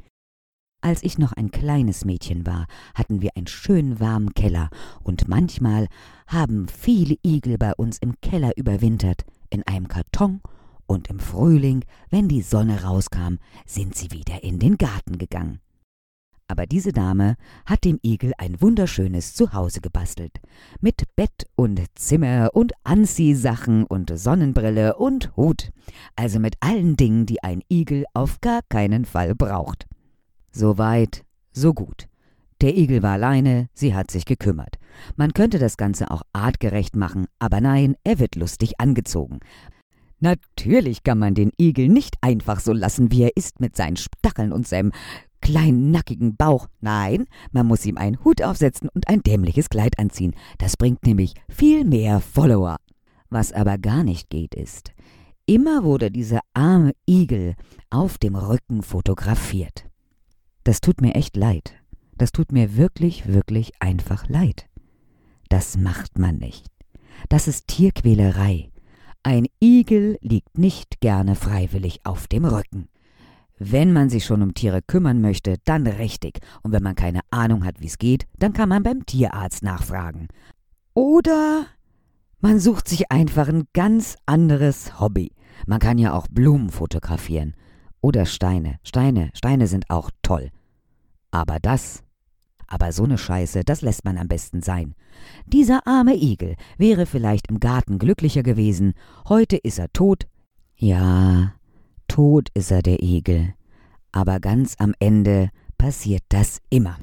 Als 0.84 1.04
ich 1.04 1.16
noch 1.16 1.32
ein 1.32 1.52
kleines 1.52 2.04
Mädchen 2.04 2.44
war, 2.44 2.66
hatten 2.96 3.22
wir 3.22 3.30
einen 3.36 3.46
schön 3.46 4.00
warmen 4.00 4.34
Keller, 4.34 4.68
und 5.04 5.28
manchmal 5.28 5.86
haben 6.26 6.66
viele 6.66 7.14
Igel 7.24 7.56
bei 7.56 7.72
uns 7.76 7.98
im 7.98 8.20
Keller 8.20 8.50
überwintert, 8.56 9.22
in 9.48 9.62
einem 9.64 9.86
Karton, 9.86 10.40
und 10.86 11.08
im 11.08 11.20
Frühling, 11.20 11.84
wenn 12.10 12.26
die 12.26 12.42
Sonne 12.42 12.82
rauskam, 12.82 13.36
sind 13.64 13.94
sie 13.94 14.10
wieder 14.10 14.42
in 14.42 14.58
den 14.58 14.76
Garten 14.76 15.18
gegangen. 15.18 15.60
Aber 16.48 16.66
diese 16.66 16.92
Dame 16.92 17.36
hat 17.64 17.84
dem 17.84 18.00
Igel 18.02 18.32
ein 18.36 18.60
wunderschönes 18.60 19.34
Zuhause 19.34 19.80
gebastelt. 19.80 20.40
Mit 20.80 21.04
Bett 21.14 21.46
und 21.54 21.80
Zimmer 21.94 22.50
und 22.52 22.72
Anziehsachen 22.82 23.84
und 23.84 24.10
Sonnenbrille 24.18 24.96
und 24.96 25.34
Hut. 25.36 25.70
Also 26.16 26.40
mit 26.40 26.56
allen 26.60 26.96
Dingen, 26.96 27.24
die 27.24 27.42
ein 27.42 27.62
Igel 27.70 28.04
auf 28.14 28.40
gar 28.40 28.62
keinen 28.68 29.04
Fall 29.04 29.36
braucht. 29.36 29.86
So 30.52 30.76
weit, 30.78 31.24
so 31.52 31.72
gut. 31.72 32.08
Der 32.60 32.76
Igel 32.76 33.02
war 33.02 33.12
alleine, 33.12 33.68
sie 33.74 33.94
hat 33.94 34.10
sich 34.10 34.24
gekümmert. 34.26 34.78
Man 35.16 35.32
könnte 35.32 35.58
das 35.58 35.76
Ganze 35.76 36.10
auch 36.10 36.22
artgerecht 36.32 36.94
machen, 36.94 37.26
aber 37.38 37.60
nein, 37.60 37.96
er 38.04 38.18
wird 38.18 38.36
lustig 38.36 38.78
angezogen. 38.78 39.40
Natürlich 40.20 41.02
kann 41.02 41.18
man 41.18 41.34
den 41.34 41.50
Igel 41.58 41.88
nicht 41.88 42.16
einfach 42.20 42.60
so 42.60 42.72
lassen, 42.72 43.10
wie 43.10 43.22
er 43.22 43.36
ist 43.36 43.58
mit 43.58 43.76
seinen 43.76 43.96
Stacheln 43.96 44.52
und 44.52 44.68
seinem 44.68 44.92
kleinen 45.40 45.90
nackigen 45.90 46.36
Bauch. 46.36 46.68
Nein, 46.80 47.26
man 47.50 47.66
muss 47.66 47.84
ihm 47.84 47.96
einen 47.96 48.22
Hut 48.22 48.42
aufsetzen 48.42 48.88
und 48.94 49.08
ein 49.08 49.22
dämliches 49.22 49.68
Kleid 49.68 49.98
anziehen. 49.98 50.34
Das 50.58 50.76
bringt 50.76 51.04
nämlich 51.04 51.34
viel 51.48 51.84
mehr 51.84 52.20
Follower. 52.20 52.76
Was 53.30 53.52
aber 53.52 53.78
gar 53.78 54.04
nicht 54.04 54.30
geht 54.30 54.54
ist, 54.54 54.92
immer 55.46 55.82
wurde 55.82 56.10
dieser 56.10 56.40
arme 56.54 56.92
Igel 57.08 57.56
auf 57.90 58.18
dem 58.18 58.36
Rücken 58.36 58.82
fotografiert. 58.82 59.86
Das 60.64 60.80
tut 60.80 61.00
mir 61.00 61.14
echt 61.14 61.36
leid. 61.36 61.74
Das 62.16 62.32
tut 62.32 62.52
mir 62.52 62.76
wirklich, 62.76 63.26
wirklich 63.26 63.72
einfach 63.80 64.28
leid. 64.28 64.68
Das 65.48 65.76
macht 65.76 66.18
man 66.18 66.38
nicht. 66.38 66.66
Das 67.28 67.48
ist 67.48 67.68
Tierquälerei. 67.68 68.70
Ein 69.22 69.46
Igel 69.60 70.18
liegt 70.20 70.58
nicht 70.58 71.00
gerne 71.00 71.36
freiwillig 71.36 72.00
auf 72.04 72.26
dem 72.26 72.44
Rücken. 72.44 72.88
Wenn 73.58 73.92
man 73.92 74.08
sich 74.08 74.24
schon 74.24 74.42
um 74.42 74.54
Tiere 74.54 74.82
kümmern 74.82 75.20
möchte, 75.20 75.56
dann 75.64 75.86
richtig. 75.86 76.40
Und 76.62 76.72
wenn 76.72 76.82
man 76.82 76.96
keine 76.96 77.20
Ahnung 77.30 77.64
hat, 77.64 77.80
wie 77.80 77.86
es 77.86 77.98
geht, 77.98 78.26
dann 78.38 78.52
kann 78.52 78.68
man 78.68 78.82
beim 78.82 79.06
Tierarzt 79.06 79.62
nachfragen. 79.62 80.28
Oder 80.94 81.66
man 82.40 82.58
sucht 82.58 82.88
sich 82.88 83.12
einfach 83.12 83.48
ein 83.48 83.68
ganz 83.72 84.16
anderes 84.26 84.98
Hobby. 84.98 85.32
Man 85.66 85.78
kann 85.78 85.98
ja 85.98 86.12
auch 86.12 86.26
Blumen 86.28 86.70
fotografieren. 86.70 87.54
Oder 88.02 88.26
Steine. 88.26 88.78
Steine, 88.82 89.30
Steine 89.32 89.66
sind 89.66 89.88
auch 89.88 90.10
toll. 90.20 90.50
Aber 91.30 91.58
das, 91.58 92.02
aber 92.66 92.92
so 92.92 93.04
eine 93.04 93.16
Scheiße, 93.16 93.64
das 93.64 93.80
lässt 93.80 94.04
man 94.04 94.18
am 94.18 94.28
besten 94.28 94.60
sein. 94.60 94.94
Dieser 95.46 95.86
arme 95.86 96.14
Igel 96.14 96.56
wäre 96.76 97.06
vielleicht 97.06 97.48
im 97.48 97.58
Garten 97.58 97.98
glücklicher 97.98 98.42
gewesen. 98.42 98.92
Heute 99.26 99.56
ist 99.56 99.78
er 99.78 99.90
tot. 99.94 100.26
Ja, 100.76 101.54
Tot 102.12 102.50
ist 102.52 102.70
er 102.70 102.82
der 102.82 103.02
Igel. 103.02 103.54
Aber 104.12 104.38
ganz 104.38 104.74
am 104.78 104.92
Ende 104.98 105.48
passiert 105.78 106.22
das 106.28 106.58
immer. 106.68 106.98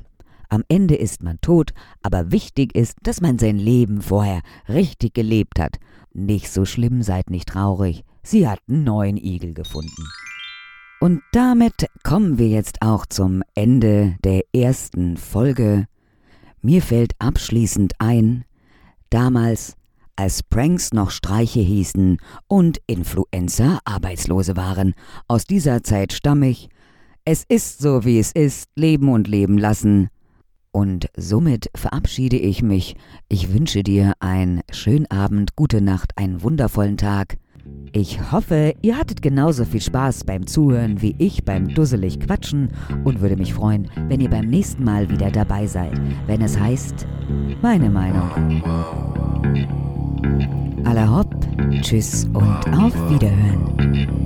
Am 0.50 0.64
Ende 0.68 0.94
ist 0.94 1.24
man 1.24 1.42
tot, 1.42 1.74
aber 2.04 2.32
wichtig 2.32 2.76
ist, 2.76 2.96
dass 3.02 3.20
man 3.20 3.40
sein 3.40 3.58
Leben 3.58 4.04
vorher 4.04 4.42
richtig 4.68 5.16
gelebt 5.16 5.60
hat. 5.60 5.80
Nicht 6.14 6.52
so 6.52 6.64
schlimm, 6.64 7.02
seid 7.02 7.32
nicht 7.32 7.50
traurig. 7.50 8.04
Sie 8.22 8.48
hat 8.48 8.60
einen 8.68 8.84
neuen 8.84 9.18
Igel 9.18 9.56
gefunden. 9.56 10.08
Und 11.00 11.22
damit 11.32 11.88
kommen 12.04 12.38
wir 12.38 12.50
jetzt 12.50 12.82
auch 12.82 13.06
zum 13.06 13.42
Ende 13.56 14.18
der 14.26 14.44
ersten 14.54 15.16
Folge. 15.16 15.88
Mir 16.62 16.82
fällt 16.82 17.14
abschließend 17.20 17.94
ein, 18.00 18.44
damals 19.10 19.78
als 20.18 20.44
Pranks 20.44 20.92
noch 20.92 21.12
Streiche 21.12 21.62
hießen 21.62 22.18
und 22.48 22.82
Influencer 22.86 23.80
Arbeitslose 23.86 24.58
waren. 24.58 24.94
Aus 25.30 25.46
dieser 25.46 25.84
Zeit 25.84 26.12
stamme 26.12 26.50
ich. 26.50 26.68
Es 27.24 27.46
ist 27.48 27.80
so, 27.80 28.04
wie 28.04 28.20
es 28.20 28.34
ist, 28.34 28.68
leben 28.76 29.08
und 29.08 29.30
leben 29.30 29.58
lassen. 29.58 30.10
Und 30.72 31.08
somit 31.16 31.70
verabschiede 31.76 32.38
ich 32.38 32.62
mich. 32.62 32.98
Ich 33.30 33.54
wünsche 33.54 33.84
dir 33.84 34.16
einen 34.20 34.60
schönen 34.70 35.10
Abend, 35.10 35.56
gute 35.56 35.80
Nacht, 35.80 36.18
einen 36.18 36.44
wundervollen 36.44 36.98
Tag. 36.98 37.38
Ich 37.92 38.32
hoffe, 38.32 38.76
ihr 38.82 38.98
hattet 38.98 39.22
genauso 39.22 39.66
viel 39.66 39.82
Spaß 39.82 40.24
beim 40.24 40.46
Zuhören 40.46 41.02
wie 41.02 41.16
ich 41.18 41.44
beim 41.44 41.74
Dusselig 41.74 42.20
Quatschen 42.20 42.70
und 43.04 43.20
würde 43.20 43.36
mich 43.36 43.54
freuen, 43.54 43.90
wenn 44.08 44.22
ihr 44.22 44.30
beim 44.30 44.46
nächsten 44.46 44.84
Mal 44.84 45.10
wieder 45.10 45.32
dabei 45.32 45.66
seid, 45.66 46.00
wenn 46.28 46.42
es 46.42 46.60
heißt 46.60 47.08
Meine 47.62 47.90
Meinung. 47.90 48.30
Aller 50.86 51.16
Hopp, 51.16 51.36
Tschüss 51.82 52.26
und 52.34 52.78
auf 52.78 52.94
Wiederhören. 53.10 54.20